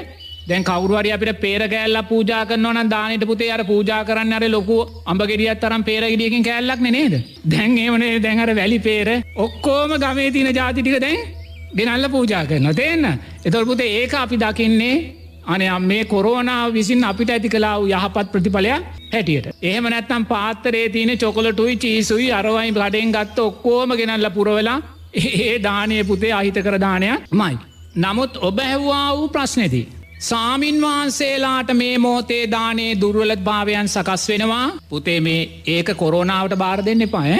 [0.50, 5.60] දැන් කවරුවරි අපිට පේර කෑල්ල පූජා කරනවන දානට පුතේ අර පූජා කරන්න අර ලොකු අඹගෙඩියත්
[5.60, 7.14] තරම් පේරගෙඩියකින් කෑල්ලක් නේද
[7.46, 11.20] දැන් ඒවනේ දැන්හර වැලි පේර ඔක්කෝම ගමේ තින ජාතිටික දැන්
[11.76, 13.08] ගෙනල්ල පූජා කරන තියන්න
[13.44, 14.94] එතොල්පුතේ ඒක අපි දකින්නේ
[15.46, 18.82] අනයම් මේ කොරෝනාව විසින් අපිට ඇති කලාව යහපත් ප්‍රතිඵලයක්
[19.12, 19.46] හැටියට.
[19.62, 24.78] එහෙම නැත්තම් පාත්තරේ තියන චොකොලටුයි චීසුයි අරවයි ගඩෙන් ගත්ත ඔක්කෝම ගෙනල්ල පුරවෙලා
[25.14, 27.56] ඒ දානය පුතේ අහිත කර දානයක් මයි.
[27.96, 29.99] නමුත් ඔබ හැව්වා වූ ප්‍රශ්නෙදී.
[30.20, 37.02] සාමීන් වහන්සේලාට මේ මෝතේ දානේ දුර්වලත් භාවයන් සකස් වෙනවා පුතේ මේ ඒක කොරෝනාවට බාර දෙන්න
[37.02, 37.38] එපා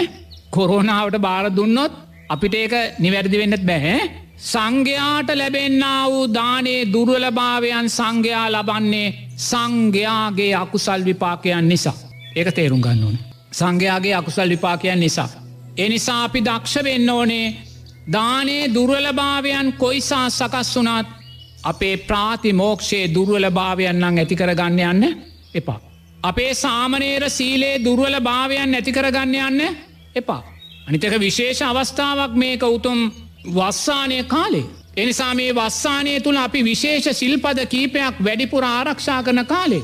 [0.50, 1.92] කොරෝනාවට බාර දුන්නොත්
[2.28, 4.00] අපිට ඒක නිවැරදි වෙන්නත් බැහැ
[4.44, 9.08] සංඝයාට ලැබෙන්න්න වූ දානේ දුර්වලභාවයන් සංඝයා ලබන්නේ
[9.38, 11.96] සංඝයාගේ අකුසල් විපාකයන් නිසා.
[12.36, 13.18] ඒක තේරුම් ගන්න ඕන.
[13.52, 15.28] සංඝයාගේ අකුසල් විපාකයන් නිසා.
[15.76, 17.56] එනිසා අපි දක්ෂ වෙන්න ඕනේ
[18.12, 21.19] දානේ දුර්වලභාවයන් කොයිසා සකස් වුනාත්
[21.64, 25.16] අපේ ප්‍රාති මෝක්ෂයේ දුර්වලභාවයන් නං ඇතිකර ගන්න යන්න
[25.54, 25.80] එපා.
[26.22, 29.76] අපේ සාමනේර සීලේ දුර්වල භාවයන් නැතිකර ගන්න යන්න
[30.14, 30.42] එපා.
[30.88, 33.10] අනිතක විශේෂ අවස්ථාවක් මේක උතුම්
[33.48, 34.66] වස්සානය කාලේ.
[34.96, 39.82] එනිසා මේ වස්සානය තුළ අපි විශේෂ සිල්පද කීපයක් වැඩිපුර ආරක්ෂා කරන කාලේ.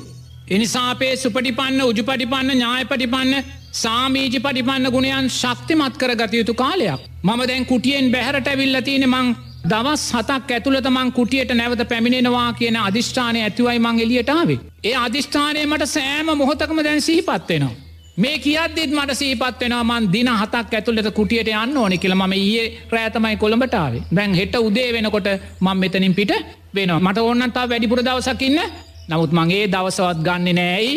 [0.48, 3.32] එනිසාපේ සුපටිපන්න උජුපටිපන්න ඥායපටිපන්න
[3.74, 7.00] සාමීජි පටිපන්න ගුණයන් ශක්තිමත් කර ගතයුතු කාලයක්.
[7.22, 9.34] මම දැන් කුටියෙන් බැහරට ඇවිල්ල තියෙන මං
[9.66, 14.60] දවස් හතක් ඇතුළත මං කුටියට නැවත පැමිණෙනවා කියන අධිෂ්ඨානය ඇතිවයි මං එලියටාවේ.
[14.84, 17.74] ඒ අධිෂ්ඨානය මට සෑම මොහොතකම දැන් සහිපත්වෙනවා.
[18.16, 23.36] මේ කියද්දිත් මට සීපත්වෙනවා මන් දින හතක් ඇතුළට කුටියට යන්න ඕනෙ කියල ම ඒ රෑතමයි
[23.36, 25.28] කොළඹටාවේ දැන් හෙට උදේ වෙනකොට
[25.60, 26.32] මං මෙතනින් පිට
[26.74, 28.60] වෙනවා මට ඕන්නන්තා වැඩිපුර දවසකින්න
[29.08, 30.94] නමුත් මගේ දවසවත් ගන්න නෑයි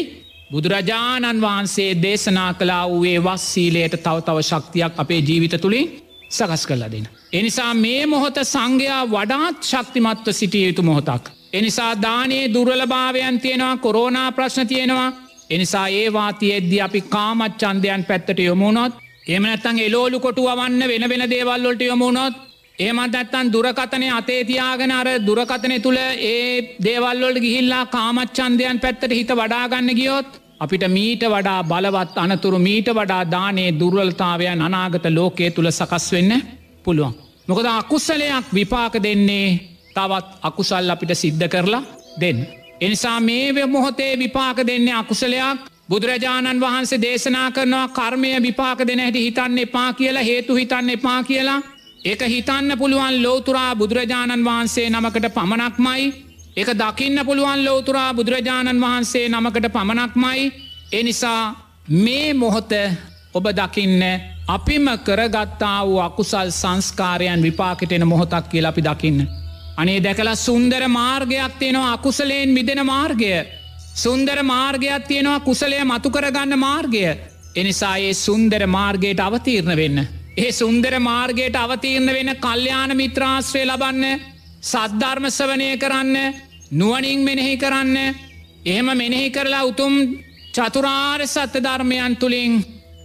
[0.51, 5.91] බුදුරජාණන් වහන්සේ දේශනා කලා වූේ වස්සීලයට තව තව ශක්තියක් අපේ ජීවිත තුළින්
[6.29, 7.07] සකස් කරලා දෙන්න.
[7.33, 11.23] එනිසා මේ මොහොත සංඝයා වඩාත් ශක්තිමත්ව සිටිය යුතු මොහොතක්.
[11.53, 15.09] එනිසා දානයේ දුර්වලභාවයන් තියෙනවා කොරෝනා ප්‍රශ්න තියෙනවා
[15.49, 18.93] එනිසා ඒවා තියෙද්දි අපි කාමච්චන්දයන් පැත්තට යොමුණොත්
[19.27, 22.35] එමනත්තන් එලෝලු කොටු වන්න වෙන වෙන දේවල්ලොට යොමුණොත්
[22.79, 30.29] ඒමත් ඇත්තන් දුරකතනය අතේතියාගෙන අර දුරකතනය තුළ ඒ දේවල්ලොට ගිහිල්ලා කාමච්චන්දයන් පැත්තට හිත වඩාගන්න ගියොත්
[30.59, 36.31] අපිට මීට වඩා බලවත් අනතුරු මීට වඩා දානේ දුර්වලතාවයන් අනාගත ලෝකයේ තුළ සකස් වෙන්න
[36.83, 37.13] පුළුවන්.
[37.47, 39.47] මොකද අකුස්සලයක් විපාක දෙන්නේ
[39.95, 41.83] තවත් අකුසල් අපිට සිද්ධ කරලා
[42.19, 42.39] දෙන්න.
[42.81, 49.57] එනිසා මේ මොහොතේ විපාක දෙන්නේ අකුසලයක් බුදුරජාණන් වහන්සේ දේශනා කරනවා කර්මය විපාක දෙන හැටි හිතන්න
[49.57, 51.61] එපා කියලා හේතු හිතන්න එපා කියලා
[52.05, 56.03] ඒක හිතන්න පුළුවන් ලෝතුරා බුදුරජාණන් වහන්සේ නමකට පමණක්මයි
[56.57, 60.51] එක දකින්න පුළුවන් ලෝතුරා බුදුරජාණන් වහන්සේ නමකට පමණක්මයි
[60.93, 61.41] එනිසා
[61.87, 62.71] මේ මොහොත
[63.33, 64.01] ඔබ දකින්න
[64.47, 69.27] අපිම කරගත්තා වූ අකුසල් සංස්කාරයන් විපාකටෙන මොහොතක් කියල අපි දකින්න.
[69.77, 73.45] අනේ දැකලා සුන්දර මාර්ගයක් තියෙනවා අකුසලයෙන් මිදෙන මාර්ගය.
[73.95, 77.05] සුන්දර මාර්ගයක් තියෙනවා කුසලය මතු කරගන්න මාර්ගය.
[77.55, 80.07] එනිසා ඒ සුන්දර මාර්ගයට අවතීරණ වෙන්න.
[80.37, 86.15] ඒ සුන්දර මාර්ගයට අවතීරණ වෙන කල්්‍යාන මිත්‍රාශ්‍රය ලබන්න සද්ධර්මසවනය කරන්න
[86.71, 87.97] නුවනින් මෙනෙහි කරන්න
[88.65, 89.93] එහෙම මෙනෙහි කරලා උතුම්
[90.53, 92.53] චතුරාර් සත්‍ය ධර්මයන් තුළින්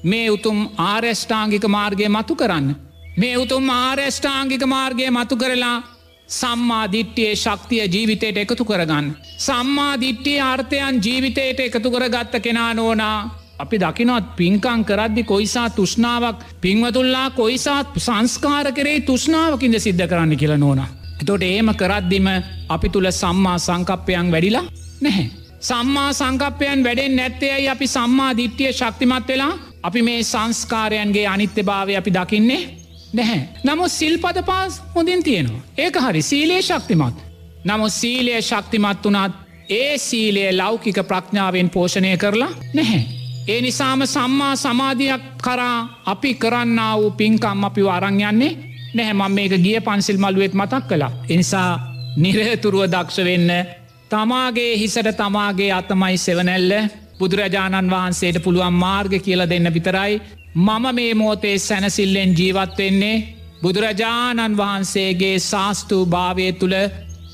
[0.04, 2.74] මේ උතුම් ආර්යෂ්ඨාංගික මාර්ගය මතු කරන්න.
[3.16, 5.82] මේ උතුම් ආර්යෂ්ඨාංගික මාර්ගය මතු කරලා
[6.30, 9.06] සම්මාධිට්්‍යයේ ශක්තිය ජීවිතයට එකතු කරගන්න.
[9.38, 17.86] සම්මාධිට්්‍යයේ අර්ථයන් ජීවිතයට එකතු කරගත්ත කෙනා නෝනා අපි දකිනොත් පින්කං කරද්දි කොයිසා තුෂ්නාවක් පින්වතුල්ලා කොයිසාත්
[17.98, 21.03] සංස්කාර කරේ තුෂ්නාවකින්ද සිද්ධ කරන්න කියලා නෝනා.
[21.22, 22.28] එතොට ඒම කරද්දිම
[22.68, 24.64] අපි තුළ සම්මා සංකප්පයන් වැඩිලා
[25.00, 25.26] නැහැ.
[25.60, 29.52] සම්මා සංකප්පයන් වැඩෙන් නැත්තේයි අපි සම්මා දිට්ටිය ශක්තිමත් වෙලා
[29.82, 32.62] අපි මේ සංස්කාරයන්ගේ අනිත්‍ය භාවය අපි දකින්නේ
[33.12, 33.48] නැහැ.
[33.64, 35.62] නමුත් සිල්පද පාස් හොඳින් තියෙනවා.
[35.78, 37.16] ඒක හරි සීලයේ ශක්තිමත්.
[37.64, 39.32] නමුත් සීලය ශක්තිමත් වනත්
[39.70, 43.04] ඒ සීලයේ ලෞකික ප්‍රඥාවෙන් පෝෂණය කරලා නැහැ.
[43.48, 49.54] ඒ නිසාම සම්මා සමාධයක් කරා අපි කරන්න වූ පින්කම් අපි අරං යන්නේ නැහැ මම මේක
[49.58, 51.12] ගිය පන්සිල් මළුවෙත් මතක් කලා.
[51.28, 51.70] එනිසා
[52.16, 53.50] නිරහතුරුව දක්ෂ වෙන්න
[54.10, 56.72] තමාගේ හිසට තමාගේ අතමයි සෙවනැල්ල
[57.18, 60.20] බුදුරජාණන් වහන්සේට පුළුවන් මාර්ග කියල දෙන්න විතරයි.
[60.56, 63.22] මම මේ මෝතේ සැනසිල්ලෙන් ජීවත්වෙන්නේ
[63.62, 66.76] බුදුරජාණන් වහන්සේගේ ශාස්තූ භාවය තුළ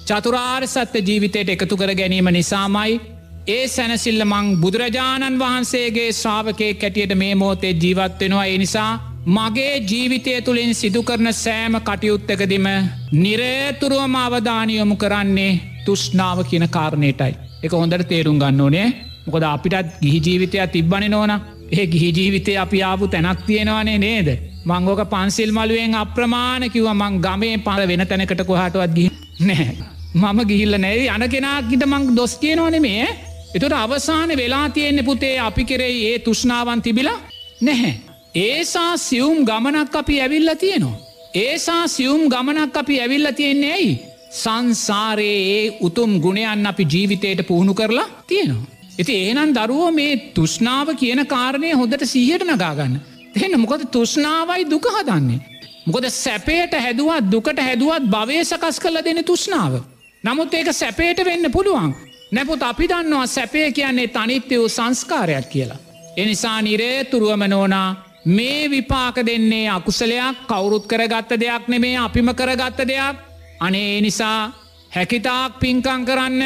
[0.07, 3.01] චතුරාර් සත්‍ය ජීවිතයට එකතු කර ගැනීම නිසාමයි.
[3.49, 8.93] ඒ සැනසිල්ල මං බුදුරජාණන් වහන්සේගේ ශ්‍රාවකය කැටියට මේ මෝතේ ජීවත්වෙනවා ඒ නිසා
[9.27, 12.67] මගේ ජීවිතය තුළින් සිදුකරන සෑම කටයුත්තකදිම
[13.15, 17.35] නිරේතුරුවම අවධානයොමු කරන්නේ තුෂ්නාව කියන කාරණයටයි.
[17.63, 18.87] එක හොඳට තේරුම් ගන්න ඕනේ
[19.27, 21.33] මොකද අපිටත් ගිහි ජීවිතයක් තිබ්බනි නෝන
[21.71, 24.29] ඒ ගිහි ජීවිතය අපි ආපු තැනක් තියෙනවානේ නේද.
[24.65, 29.11] මංගෝක පන්සිල් මලුවෙන් අප්‍රමාණ කිව මං ගමේ පල වෙන තැනකට කොහටුවත් ගිහ
[29.41, 29.71] නෑ.
[30.15, 33.09] මම ගිහිල්ල නැයි අන කෙනක්ගිට මං දොස් කියනවන මේ
[33.55, 37.19] එතුට අවසාන වෙලා තියෙන්නේ පුතේ අපි කෙරෙයි ඒ තුෂ්නාවන් තිබිලා
[37.61, 38.10] නැහැ.
[38.35, 40.99] ඒසා සියුම් ගමනක් අපි ඇවිල්ල තියෙනවා.
[41.35, 43.99] ඒසා සියුම් ගමනක් අපි ඇවිල්ල තියෙන්නේ ඇයි.
[44.33, 48.67] සංසාරයේ ඒ උතුම් ගුණයන් අපි ජීවිතයට පුහුණු කරලා තියෙනවා.
[48.99, 53.01] ඇති ඒනන් දරුවෝ මේ තුෂ්නාව කියන කාරණය හොඳට සීහයට නගාගන්න.
[53.37, 55.41] එන්න මොකද තුෂ්නාවයි දුක හදන්නේ.
[55.87, 59.83] මොකද සැපේට හැදුවත් දුකට හැදුවත් භවය සකස් කල දෙන තුෂ්නාව.
[60.25, 61.95] නමුත් ඒක සැපේට වෙන්න පුළුවන්.
[62.33, 65.79] නැපුත් අපි දන්නවා සැපය කියන්නේ තනිත්‍ය වූ සංස්කාරයක් කියලා.
[66.17, 73.17] එනිසා නිරේතුරුවම නෝනා මේ විපාක දෙන්නේ අකුසලයක් කවුරුත් කරගත්ත දෙයක් නෙමේ අපිම කරගත්ත දෙයක්
[73.61, 74.53] අනේ නිසා
[74.93, 76.43] හැකිතාක් පින්කං කරන්න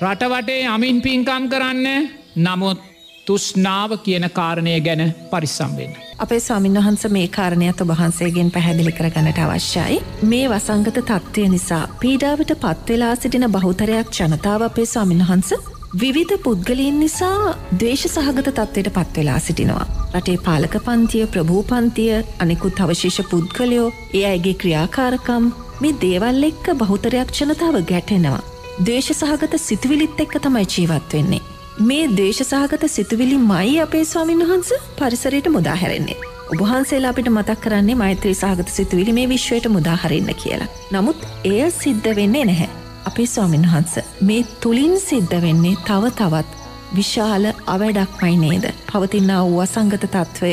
[0.00, 2.80] රටවටේ අමින් පින්කම් කරන්න නමුත්
[3.26, 5.96] තුෂ්නාව කියන කාරණය ගැන පරිස්සම්වෙන්න.
[6.18, 10.02] අපේ ස්වාමින් වහන්ස මේ කාරණයත් ඔබහන්සේගෙන් පැහැදිලි කරගන්නට අවශ්‍යයි.
[10.22, 17.54] මේ වසංගත තත්ත්වය නිසා පීඩාවට පත්වෙලා සිටින බහුතරයක් ජනතාව අපේ ස්වාමින් වහන්ස විවිධ පුද්ගලීන් නිසා
[17.80, 19.86] දේශ සහගත තත්ත්වයට පත්වෙලා සිටිනවා.
[20.14, 25.46] රටේ පාලක පන්තිය ප්‍රභූ පන්තිය අනෙකුත් අවශේෂ පුද්ගලයෝ ඒ අයගේ ක්‍රියාකාරකම්
[25.80, 28.42] මේ දේවල් එක්ක බහුතරයක් ජනතාව ගැටෙනවා.
[28.86, 31.42] දේශ සහගත සිතුවිලිත් එක්ක තමයි ජීවත් වෙන්නේ.
[31.80, 36.22] මේ දේශසාහගත සිතුවිලි මයි අපේ ස්වාමින් වහන්ස පරිසරයට මුදාහැරෙන්නේ.
[36.52, 40.72] ඔබහන්සේලා අපිට මතක් කරන්නේ මෛත්‍රී සහගත සිතුවිලි මේ විශ්වයට මුදාහරන්න කියලා.
[40.92, 42.83] නමුත් එය සිද්ධ වෙන්නේ නැහැ.
[43.04, 46.50] අපේ ස්වාමින් වහන්ස මේ තුළින් සිද්ධ වෙන්නේ තව තවත්
[46.96, 48.64] විශාල අවැඩක්මයි නේද.
[48.88, 50.52] පවතින්න වූ අසංගත තත්ත්වය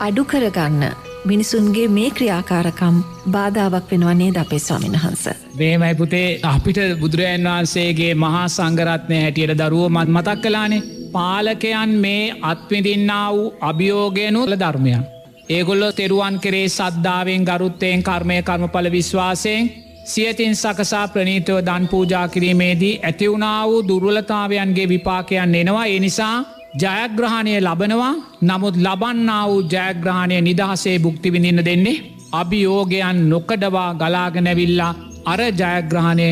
[0.00, 0.84] අඩු කරගන්න
[1.24, 2.96] මිනිසුන්ගේ මේ ක්‍රියාකාරකම්
[3.30, 5.24] බාධාවක් වෙනවන්නේ ද අපේ ස්වාමින් වහන්ස.
[5.58, 10.82] මේමයි පුතේ අපිට බුදුරජන් වහන්සේගේ මහා සංගරත්නය හැටියට දරුව මත් මතක් කලානේ
[11.12, 15.02] පාලකයන් මේ අත්විදින්න වූ අභියෝගයනුල ධර්මයන්.
[15.48, 19.70] ඒගොල්ලො තෙරුවන් කරේ සද්ධාවෙන් ගරුත්තයෙන් කර්මය කර්මඵල විශ්වාසයෙන්
[20.08, 26.36] සියතින් සකසා ප්‍රනීතව දන් පූජා කිරීමේදී ඇතිවුණා වූ දුර්වලතාවයන්ගේ විපාකයන් එනවා ඒ නිසා
[26.76, 31.96] ජයග්‍රහණය ලබනවා නමුත් ලබන්න වූ ජයග්‍රහණය නිදහසේ බුක්තිවිඳන්න දෙන්නේ
[32.32, 34.92] අභියෝගයන් නොකඩවා ගලාගෙනැවිල්ලා
[35.24, 36.28] අර ජයග්‍රහණය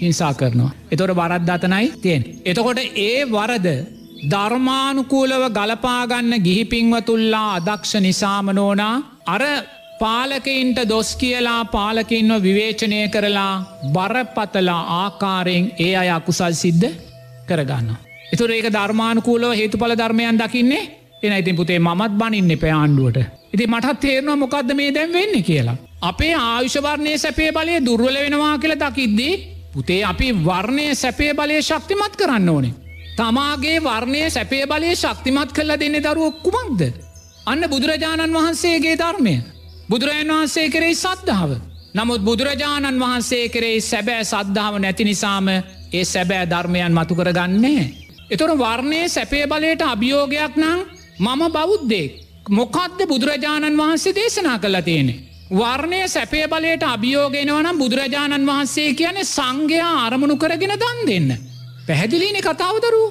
[0.00, 0.72] හිංසා කරනවා.
[0.92, 2.24] එතොට වරත් අතනයි තියෙන්.
[2.44, 3.68] එතකොට ඒ වරද
[4.24, 8.94] ධර්මානුකූලව ගලපාගන්න ගිහිපින්වතුල්ලා අදක්ෂ නිසාමනෝනා
[9.26, 9.42] අර
[9.98, 13.54] පාලකයින්ට දොස් කියලා පාලකින්ව විවේචනය කරලා
[13.92, 16.88] බරපතලා ආකාරයෙන් ඒ අය අකුසල් සිද්ධ
[17.48, 17.90] කරගන්න.
[18.32, 20.84] එතුර ඒක ධර්මානුකූලව හේතුඵල ධර්මයන් දකින්නේ
[21.22, 23.18] එන ඉතින් පුතේ මත් බනින්න එප ආණ්ඩුවට.
[23.54, 25.76] ඉති මටත් තේරනවා මොකක්ද මේ දැම් වෙන්න කියලා.
[26.02, 29.34] අපේ ආයුෂවර්ණය සැපේ බලය දුර්වල වෙනවා කියල දකිද්දී
[29.72, 32.74] පුතේ අපි වර්ණය සැපේ බලය ශක්තිමත් කරන්න ඕනේ.
[33.16, 36.82] තමාගේ වර්ණය සැපේ බලය ශක්තිමත් කල්ල දෙන්න දරුව කුමක්ද.
[37.46, 39.57] අන්න බුදුරජාණන් වහන්සේගේ ධර්මය.
[39.88, 41.50] බුදුරජන් වහන්සේ කරෙයි සද්ධාව.
[41.94, 47.84] නමුත් බුදුරජාණන් වහන්සේ කරෙයි සැබෑ සද්ධාව නැති නිසාම ඒ සැබෑ ධර්මයන් මතු කරගන්නේ.
[48.30, 50.80] එතොර වර්ණය සැපේ බලයට අභියෝගයක් නං
[51.18, 52.12] මම බෞද්ධෙක්.
[52.50, 55.14] මොකක්ද බුදුරජාණන් වහන්සේ දේශනා කළ තියෙනෙ.
[55.50, 61.28] වර්ණය සැපේ බලයට අභියෝගෙනවනම් බුදුරජාණන් වහන්සේ කියන සංඝයා අරමුණු කරගෙන දන් දෙන්න.
[61.86, 63.02] පැහැදිලිනි කතාවදරු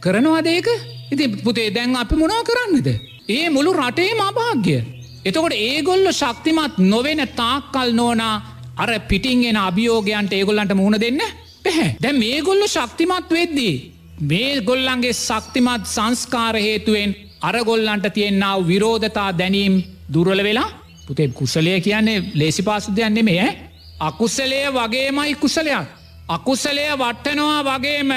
[0.00, 0.68] කරනවාදේක
[1.10, 2.88] ඉති පුතේ දැන් අපි මොනා කරන්නද.
[3.28, 4.99] ඒ මුළු රටේ මභාග්‍ය.
[5.24, 8.34] එතකොට ඒගොල්ල ශක්තිමත් නොවෙන තාක්කල් නෝනා
[8.76, 11.20] අර පිටිංගෙන අභියෝගයන්ට ඒගොල්ලන්ට මුණ දෙන්න
[11.62, 13.74] පැහැ දැ මේගොල්ල ශක්තිමත් වෙද්දී.
[14.22, 19.74] මේ ගොල්ලන්ගේ ශක්තිමත් සංස්කාර හේතුවෙන් අරගොල්ලන්ට තියෙන්න්නාව විරෝධතා දැනීම්
[20.12, 20.68] දුරල වෙලා
[21.06, 23.48] පුතේ කුසලය කියන්නේ ලේසි පාසුදයන්නේ මේ
[24.00, 25.86] අකුසලය වගේමයි කුසලයක්.
[26.28, 28.10] අකුසලය වට්ටනවා වගේම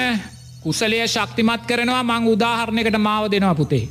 [0.62, 3.88] කුසලය ශක්තිමත් කරනවා මං උදාහරණයකට මාව දෙනවා පුතේ.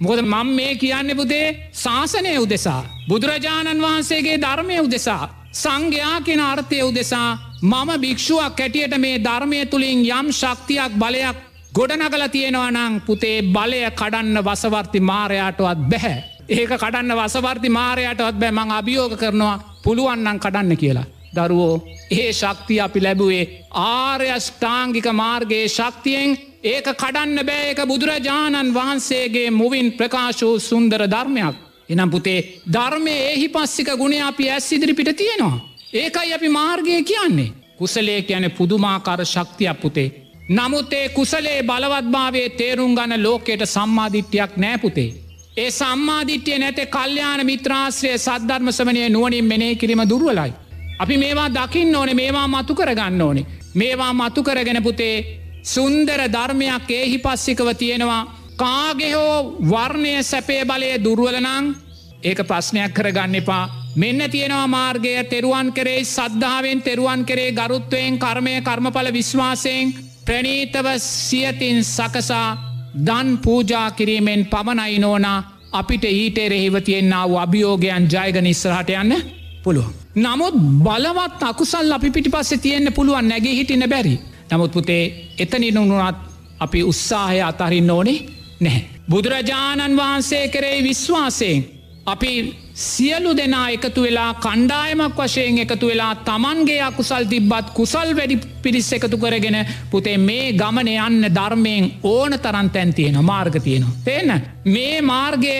[0.00, 2.82] මොකද මං මේ කියන්න පුතේ ශාසනය උදෙසා.
[3.08, 5.24] බුදුරජාණන් වහන්සේගේ ධර්මය උදෙසා.
[5.54, 11.36] සංඝයා කෙන අර්ථය උදෙසා මම භික්ෂුවක් කැටියට මේ ධර්මය තුළින් යම් ශක්තියක් බලයක්
[11.72, 16.24] ගොඩනගල තියෙනවනං පුතේ බලය කඩන්න වසවර්ති මාරයාටවත් බැහැ.
[16.48, 21.06] ඒක කඩන්න වසවර්ති මාරයටවත් බෑ මං අභියෝග කරනවා පුළුවන්නන් කඩන්න කියලා.
[21.36, 21.76] දරුවෝ
[22.12, 23.44] ඒ ශක්තිය අපි ලැබුවේ
[23.84, 31.56] ආර්යෂ්ඨාංගික මාර්ගයේ ශක්තියෙන් ඒක කඩන්න බෑඒක බුදුරජාණන් වහන්සේගේ මුවින් ප්‍රකාශූ සුන්දර ධර්මයක්.
[31.88, 35.58] එනම් පුතේ ධර්මය එහි පස්සික ගුණ අපි ඇස් ඉදිරිපිට තියෙනවා.
[35.94, 37.52] ඒකයි අපි මාර්ගය කියන්නේ.
[37.78, 40.08] කුසලේ කියන පුදුමාකාර ශක්තියක් පුතේ.
[40.48, 45.10] නමුත් ඒ කුසලේ බලවත්භාවේ තේරුම් ගන්න ලෝකයට සම්මාධිට්‍යයක් නෑපුතේ.
[45.56, 50.52] ඒ සම්මාධිට්‍යය නැත කල්්‍යයාන මිත්‍රාශ්‍රය සද්ධර්මසමනය නුවනින් මෙනේ කිරීම දුර්වලයි.
[50.98, 53.46] අපි මේවා දකින්න ඕනේ මේවා මතු කරගන්න ඕනේ.
[53.74, 55.16] මේවා මතු කරගෙන පුතේ
[55.64, 58.22] සුන්දර ධර්මයක් ඒහි පස්සිකව තියෙනවා
[58.56, 61.66] කාගෙහෝ වර්ණය සැපේ බලය දුර්වලනං
[62.22, 63.64] ඒක ප්‍රශ්නයක් කරගන්න එපා
[63.96, 69.92] මෙන්න තියෙනවා මාර්ගය තෙරුවන් කරේ සද්ධාවෙන් තෙරුවන් කරේ ගරුත්වයෙන් කර්මය කර්මඵල විශ්වාසයෙන්
[70.26, 72.48] ප්‍රනීතව සියතින් සකසා
[73.06, 75.38] දන් පූජා කිරීමෙන් පමණයි නෝනා
[75.72, 79.16] අපිට ඊට එරෙහිව තියෙන්න්නාව අභියෝගයන් ජයගන ඉස්රහට යන්න
[79.62, 80.05] පුළුවන්.
[80.16, 84.18] නමුත් බලවත් අකුසල් අපි පිටි පස්සේ තියෙන්න්න පුළුවන් නැගේ හිටින බැරි.
[84.50, 85.04] නමුත් පුතේ
[85.38, 86.16] එතනිනුනුනත්
[86.60, 88.18] අපි උත්සාහය අතහරින්න ඕනේ
[88.60, 88.84] නැහැ.
[89.10, 91.64] බුදුරජාණන් වහන්සේ කරේ විශ්වාසයෙන්
[92.06, 92.30] අපි
[92.74, 99.18] සියලු දෙනා එකතු වෙලා කණ්ඩායමක් වශයෙන් එකතු වෙලා තමන්ගේ අකුසල් තිබ්බත් කුසල් වැඩි පිරිස් එකතු
[99.18, 99.58] කරගෙන
[99.90, 103.98] පුතේ මේ ගමන යන්න ධර්මයෙන් ඕන තරන් තැන් තියෙන මාර්ග තියෙනවා.
[104.04, 104.32] තේන
[104.66, 105.56] මේ මාර්ගය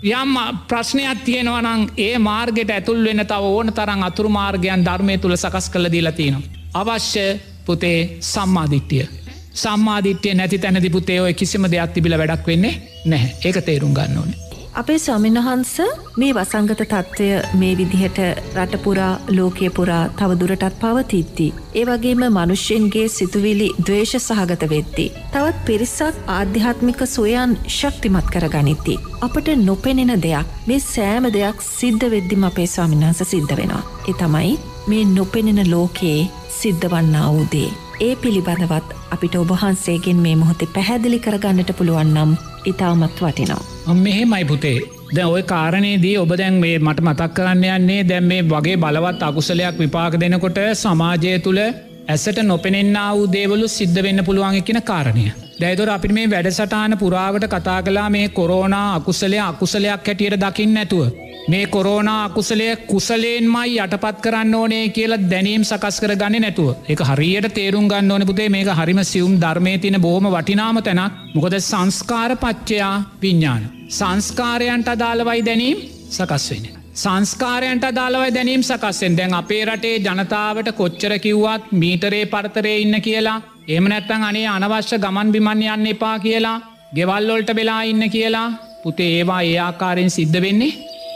[0.00, 0.34] යම්
[0.68, 5.90] ප්‍රශ්නයක් තියෙනවනං ඒ මාර්ගයට ඇතුල් වෙන තව ඕන තරම් අතුරු මාර්ගයන් ධර්මය තුළ සකස් කළ
[5.90, 6.42] දීලතිනවා.
[6.74, 9.08] අවශ්‍ය පුතේ සම්මාධිට්ටිය.
[9.54, 12.74] සම්මාධිට්‍යය නැති තැනති පුතේ ඔය කිසිම දෙයක් තිබිල වැඩක් වෙන්නේ
[13.06, 14.47] නැහැ ඒක තේරුම් ගන්න ඕනේ.
[14.74, 15.72] අපේ ස්වාමින්වහන්ස
[16.16, 18.18] මේ වසංගත තත්ත්වය මේ විදිහට
[18.56, 21.46] රටපුරා ලෝකය පුරා තවදුරටත් පවතිත්ති.
[21.74, 25.12] ඒ වගේම මනුෂ්‍යන්ගේ සිතුවිලි දවේශ සහගත වෙද්දී.
[25.32, 28.98] තවත් පිරිසක් ආධ්‍යාත්මික සොයන් ශක්තිමත් කර ගනිති.
[29.20, 33.82] අපට නොපෙනෙන දෙයක් මේ සෑම දෙයක් සිද්ධ වෙද්දිම අපේ ස්වාමින්වහන්ස සිද්ධ වෙනවා.
[34.08, 34.58] එ තමයි
[34.88, 36.28] මේ නොපෙනෙන ලෝකයේ
[36.60, 37.70] සිද්ධවන්නා වූදේ.
[38.00, 42.36] ඒ පිළිබඳවත් අපිට ඔබහන්සේගෙන් මේ මොහොතේ පැහැදිලි කරගන්නට පුළුවන් නම්
[42.66, 43.64] ඉතාමත් වටිනවා.
[43.96, 44.78] මෙහෙමයි පුතේ
[45.08, 49.78] ද ඔය කාරණයේදී ඔබ දැන් මේ මට මතක් කරන්න යන්නේ දැම් මේ වගේ බලවත් අකුසලයක්
[49.78, 51.60] විපාක දෙනකොට සමාජය තුළ
[52.08, 55.26] ඇසට නොපෙනෙන්න්න වූ දේවලු සිද්ධ වෙන්න පුළුවන් කියන කාරණය.
[55.58, 61.08] දැයිතොර අපිට මේ වැඩසටාන පුරාවට කතා කලා මේ කොරෝනා අකුසලය අකුසලයක් හැටියට දකින්න ඇතුව.
[61.48, 67.50] මේ කොරෝනා අකුසලය කුසලේන්මයි යටපත් කරන්න ඕනේ කියලා දැනීම් සකස් කර ගන්න නැතුව එක හරියට
[67.54, 72.94] තේරුම් ගන්න ඕන පුතේ මේක හරිම සියුම් ධර්මය තින බොහම වටිනාම තැනක් මොකද සංස්කාර පච්චයා
[73.22, 73.68] විඤ්ඥාන.
[73.90, 76.64] සංස්කාරයන්ට අදාළවයි දැනීම් සකස් වෙන.
[76.96, 83.84] සංස්කාරයන්ට අදාළවයි දැනීම් සකස්සෙන් දැන් අපේ රටේ ජනතාවට කොච්චර කිව්වත් මීටරේ පරතරය ඉන්න කියලා එම
[83.84, 86.56] නැත්තං අනේ අනවශ්‍ය ගමන් බිමන් යන්න එපා කියලා
[86.94, 88.46] ගෙවල්ලොල්ට වෙලා ඉන්න කියලා
[88.82, 90.72] පුතේ ඒවා ඒ ආකාරයෙන් සිද්ධ වෙන්නේ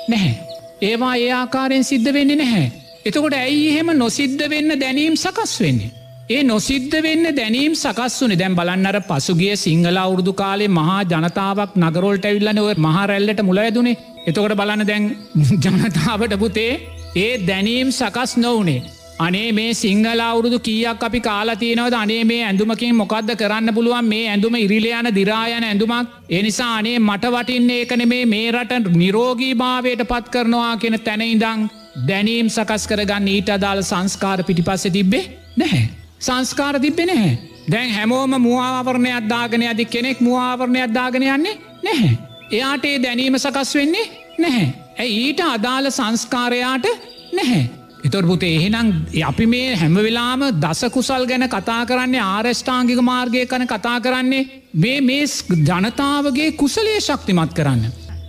[0.09, 0.34] නැහැ.
[0.82, 2.68] ඒවා ඒ ආකාරයෙන් සිද්ධ වෙන්නේ නැහැ.
[3.07, 5.90] එතකොට ඇයි එහෙම නොසිද්ධ වෙන්න දැනීම් සකස් වෙන්නේ.
[6.30, 12.26] ඒ නොසිද්ධ වෙන්න දැනීම් සකස් වනේ දැම් බලන්නර පසුගිය සිංහල අවුරදු කාලේ මහා ජනතාවක් නගරොල්ට
[12.26, 15.05] ඇවිල්ලන ඔය මහරැල්ලට මුලයදුනේ එතකොට බලන්න දැන්
[15.64, 16.72] ජනතාවට පුතේ
[17.16, 18.82] ඒ දැනීම් සකස් නොවනේ
[19.22, 24.56] අනේ මේ සිංහල අවුරුදු කියක් අපි කාලතියනවද අනේ මේ ඇඳුමකින් මොකක්ද කරන්න පුළුවන් මේ ඇඳුම
[24.56, 30.72] ඉරිලයන දිරායන ඇඳුමක් එනිසා අනේ මට වටින්නේ ඒකන මේ මේ රට නිරෝගී භාවයට පත් කරනවා
[30.76, 31.70] කියෙන තැනයිදං
[32.02, 35.24] දැනීම් සකස් කරගන්න ඊට අදාළ සංස්කාර පිටිපස්සෙ තිබ්බේ
[35.56, 35.84] නැහැ.
[36.20, 37.38] සංස්කාර තිබ්බෙ නැහැ.
[37.70, 42.12] දැන් හැමෝම මුවාවරණය අද්දාගෙන අදි කෙනෙක් මුවාවරණය අද්දාගෙන යන්නේ නැහැ.
[42.50, 44.06] එයාට ඒ දැනීම සකස් වෙන්නේ
[44.38, 44.66] නැහැ.
[44.98, 46.86] ඇ ඊට අදාළ සංස්කාරයාට
[47.32, 47.81] නැහැ.
[48.03, 48.88] එතොට පුතේ එහෙනම්
[49.24, 54.46] අපි මේ හැමවෙලාම දසකුසල් ගැන කතා කරන්නේ ආරෂ්ඨාංගික මාර්ගය කන කතා කරන්නේ
[54.76, 55.24] මේ මේ
[55.61, 57.84] ජනතාවගේ කුසලේ ශක්තිමත් කරන්න.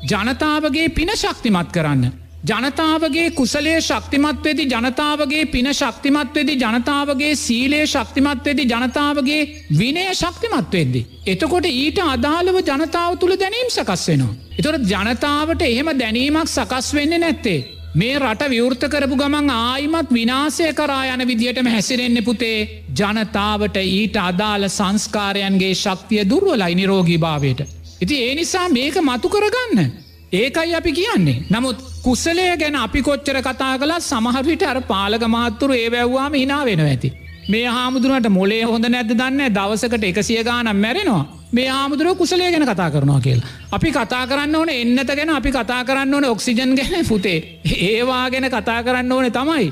[0.05, 2.11] ජනතාවගේ පින ශක්තිමත් කරන්න.
[2.45, 9.43] ජනතාවගේ කුසලේ ශක්තිමත්වෙදි ජනතාවගේ පින ශක්තිමත්වෙදි ජනතාවගේ සීලේ ශක්තිමත්වෙදි ජනතාවගේ
[9.77, 11.05] විනය ශක්තිමත්වෙද්දි.
[11.25, 14.35] එතකොට ඊට අදාළව ජනතාව තුළ දැනීම් සකස් වෙනවා.
[14.59, 17.82] එතොට ජනතාවට එහෙම දැනීමක් සකස් වෙන්න නැත්තේ.
[17.93, 22.57] මේ රට විවෘත කරපු ගමන් ආයිමත් විනාසය කරා යන විදිහටම හැසිරෙන්න්න පුතේ
[22.99, 27.61] ජනතාවට ඊට අදාළ සංස්කාරයන්ගේ ශක්තිය දුර්වලයි නිරෝගී භාවයට.
[28.01, 29.91] ඉති ඒ නිසා මේක මතු කරගන්න.
[30.33, 31.43] ඒකයි අපි කියන්නේ.
[31.51, 36.81] නමුත් කුසලය ගැන අපි කොච්චර කතා කලා සමහරවිට අර පාලක මාත්තුරු ඒ වැැව්වාම හිනා වෙන
[36.81, 37.13] ඇති.
[37.49, 41.23] මේ හාමුදුරට මොලේ හොඳ නැද දන්න දවසකට එකසිය ගානම් මැරෙනවා
[41.53, 43.47] මේ හාමුදුරුව කුසලේ ගැන කතා කරනවා කියලා.
[43.71, 47.59] අපි කතා කරන්න ඕන එන්නත ගැන අපි කතා කරන්න ඕන ඔක්සිජන් ගැන පුතේ.
[47.81, 49.67] ඒවා ගැන කතා කරන්න ඕන තමයි.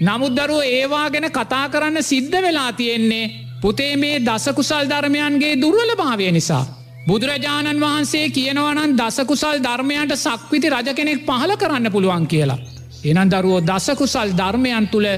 [0.00, 3.30] නමුද්දරුව ඒවා ගැන කතා කරන්න සිද්ධ වෙලා තියෙන්නේ
[3.60, 6.64] පුතේ මේ දසකුසල් ධර්මයන්ගේ දුර්වල භාවය නිසා.
[7.06, 12.58] බුදුරජාණන් වහන්සේ කියනවනන් දසකුසල් ධර්මයන්ට සක්විති රජ කෙනෙක් පහල කරන්න පුළුවන් කියලා.
[13.04, 15.08] එනන් දරුවෝ දසකුසල් ධර්මයන් තුළ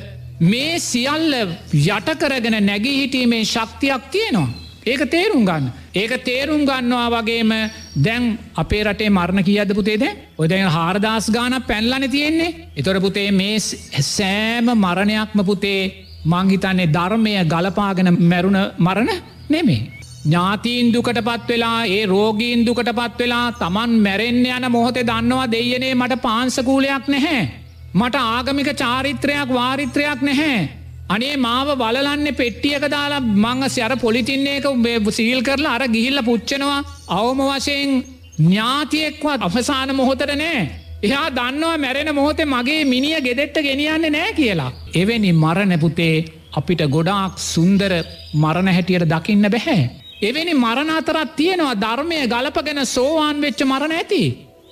[0.43, 1.35] මේ සියල්ල
[1.75, 4.68] යටකරගෙන නැගී හිටීමේ ශක්තියක් තියෙනවා.
[4.85, 5.71] ඒක තේරුම් ගන්න.
[5.95, 7.53] ඒක තේරුම් ගන්නවා වගේම
[7.97, 10.05] දැන් අපේ රටේ මරණ කියද පුතේද
[10.39, 12.71] ඔදැන් හාරදස් ගාන පැල්ලන තියෙන්නේ.
[12.77, 15.83] එතොර පුතේ මේ සෑම මරණයක්ම පුතේ
[16.25, 19.11] මංහිතන්නේ ධර්මය ගලපාගෙන මැරුණ මරණ
[19.49, 19.81] නෙමේ.
[20.25, 25.95] ඥාතීන් දුකට පත් වෙලා ඒ රෝගීන් දුකට පත් වෙලා තමන් මැරෙන්න්න යන මොහොතේ දන්නවා දෙයනේ
[25.95, 27.49] මට පාන්සකූලයක් නැහැ.
[27.95, 30.69] මට ආගමික චාරිත්‍රයක් වාරිත්‍රයක් නැහැ.
[31.09, 34.67] අනේ මාව බලන්න පෙට්ටියක දාලා මංග සැර පොලිතින්නේක
[35.11, 36.81] සීල් කරලා අර ගිහිල්ල පුච්චනවා
[37.11, 37.93] අවම වශයෙන්
[38.41, 40.59] ඥාතියෙක්වත් අපසාන මොහොතර නෑ.
[41.03, 44.73] එයා දන්නවා මැරෙන මොහොතේ මගේ මිනිිය ගෙදෙට්ට ගෙනියන්න නෑ කියලා.
[44.95, 46.17] එවැනි මරණැපුතේ
[46.53, 47.93] අපිට ගොඩාක් සුන්දර
[48.35, 49.81] මරණ හැටියට දකින්න බැහැ.
[50.23, 54.23] එවැනි මරණ අතරත් තියෙනවා ධර්මය ගලපගෙන සෝවාන් වෙච්ච මරණ ඇති.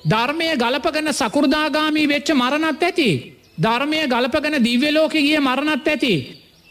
[0.04, 3.10] ධර්මය ගලපගන සකුරදාගාමී වෙච්ච මරණත් ඇති.
[3.58, 6.14] ධර්මය ගලපගන දිව්‍යලෝක ගිය මරණත් ඇති.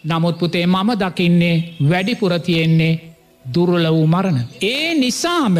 [0.04, 3.00] නමුත් පුතේ මම දකින්නේ වැඩිපුර තියෙන්නේ
[3.46, 4.40] දුරල වූ මරණ.
[4.64, 5.58] ඒ නිසාම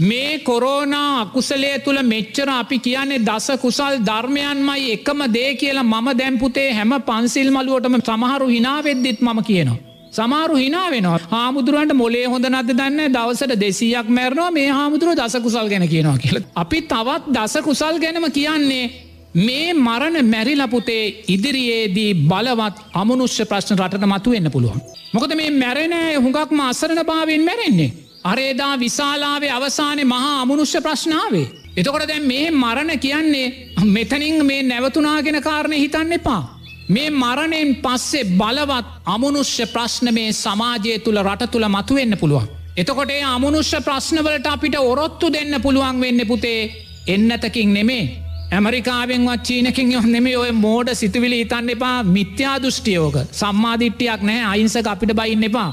[0.00, 6.70] මේ කොරෝනා අකුසලේ තුළ මෙච්චර අපි කියන්නේ දස කුසල් ධර්මයන්මයි එකම දේ කියලා මම දැම්පුතේ
[6.72, 9.78] හැම පන්සිල් මලුවටම සමහරු හිනාවෙද්දිත් මම කියනවා.
[10.10, 15.68] සමාරු හිනා වෙනවා හාමුදුරුවන්ට මොලේ හොඳ නද දන්න දවසට දෙසියක් මැරනවා මේ හාමුදුරුව දස කුසල්
[15.68, 16.38] ගැන කියනවා කියල.
[16.54, 19.07] අපි තවත් දස කුසල් ගැනම කියන්නේ
[19.38, 24.80] මේ මරණ මැරිලපුතේ ඉදිරියේදී බලවත් අමනුෂ්‍ය ප්‍රශ්න රටට මතු වෙන්න පුළුවන්.
[25.14, 27.90] මොකද මේ මැරෙනෑ හුඟක්ම අසරණ භාවෙන් මැරෙන්නේ.
[28.24, 31.46] අරේදා විශාලාවේ අවසානය මහා අමනුෂ්‍ය ප්‍රශ්නාවේ.
[31.76, 33.46] එතකොට දැන් මේ මරණ කියන්නේ
[33.86, 36.42] මෙතනින් මේ නැවතුනාගෙන කාරණය හිතන්න එපා.
[36.88, 42.48] මේ මරණයෙන් පස්සේ බලවත් අමනුෂ්‍ය ප්‍රශ්න මේ සමාජය තුළ රට තුළ මතුවෙන්න පුළුවන්.
[42.76, 46.60] එතකොට ඒ අමනුෂ්‍ය ප්‍රශ්නවලට අපිට ඔරොත්තු දෙන්න පුළුවන් වෙන්න පුතේ
[47.06, 48.27] එන්නතකින් නෙමේ.
[48.48, 55.12] ඇමරිකාවෙන්වත් චීනකින් යො නෙමේ ඔය මෝඩ සිතුවිලි ඉතන්න එපා මිත්‍යා දෘෂ්ටියෝක සම්මාධිට්ටියක් නෑ අයින්සක අපිට
[55.12, 55.70] බයින්න එපා.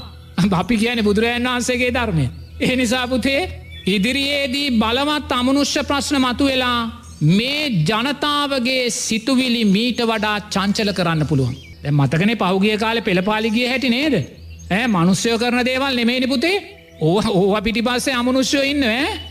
[0.52, 2.26] අපි කියන බුදුරජන් වහන්සේගේ ධර්මය.
[2.60, 3.40] ඒ නිසාපුතේ
[3.86, 6.80] ඉදිරියේදී බලවත් අමනුෂ්‍ය ප්‍රශ්න මතු වෙලා
[7.30, 11.56] මේ ජනතාවගේ සිතුවිලි මීට වඩා චංචල කරන්න පුළුවන්.
[11.92, 14.14] මතකන පහුගිය කාල පෙළපාලිගිය හැටි නේද.
[14.70, 16.56] ඇ මනුස්්‍යයෝ කරන දේවල් නෙමේනි පුතේ
[17.00, 18.84] ඕ ඕ පිටි පස්සේ අමනුෂ්‍යයෝ ඉන්න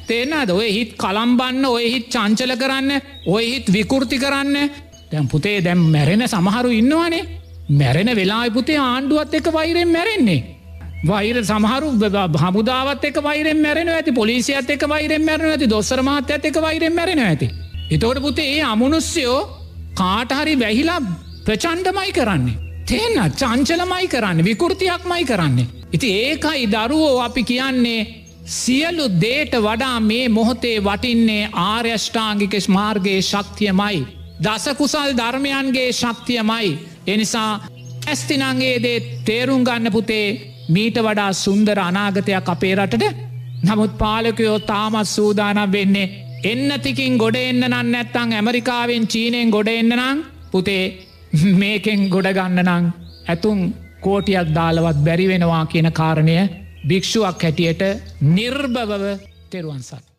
[0.07, 2.91] තේෙන්න්නද ඔය හිත් කළම්බන්න ඔය හිත් චංචල කරන්න
[3.27, 4.69] ඔය හිත් විකෘති කරන්න
[5.11, 7.25] දැම් පුතේ දැම් මැරෙන සමහරු ඉන්නවානේ
[7.69, 10.43] මැරෙන වෙලා පුතේ ආණ්ඩුවත් එක වෛරෙන් මැරෙන්නේ.
[11.07, 11.89] වෛර සමහරු
[12.35, 16.93] හමුදාවත් එක වෛරෙන් මැරෙන ඇති පොලිසියත් එක වෛරෙන් මැරන ඇති දොස්සර මාත ඇත එක වෛරෙන්
[16.93, 17.49] මැරෙන ඇති.
[17.91, 19.39] එතෝට පුතේ ඒ අමනුස්්‍යයෝ
[19.95, 21.01] කාටහරි වැහිලා
[21.45, 22.57] ප්‍රචන්්ඩමයි කරන්නේ.
[22.85, 25.67] තේන්න චංචලමයි කරන්න විකෘතියක්මයි කරන්නේ.
[25.95, 28.01] ඉති ඒකයි දරුවෝ අපි කියන්නේ
[28.53, 34.01] සියලු දේට වඩා මේ මොහොතේ වටින්නේ ආර්යෂ්ඨාංගිකෙස් මාර්ගයේ ශක්තියමයි.
[34.39, 36.67] දසකුසල් ධර්මයන්ගේ ශක්තියමයි.
[37.07, 37.51] එනිසා
[38.07, 40.27] ඇස්තිනන්ගේ දේ තේරුම් ගන්න පුතේ
[40.69, 43.15] මීට වඩා සුන්දර අනාගතයක් අපේ රටට
[43.63, 46.11] නමුත් පාලකයෝ තාමත් සූදානම් වෙන්නේ
[46.43, 50.21] එන්නතිකින් ගොඩ එන්න නන්න ඇත්තං ඇමරිකාවෙන් චීනයෙන් ගොඩ එන්න නං
[50.51, 50.83] පුතේ
[51.55, 52.93] මේකෙන් ගොඩගන්න නං
[53.27, 53.61] ඇතුන්
[54.05, 56.37] කෝටියක් දාලවත් බැරිවෙනවා කියන කාරණය
[56.89, 57.81] භික්ෂුවක් හැටියට
[58.35, 59.05] නිර්භවව
[59.49, 60.14] තෙරුවන්සත්.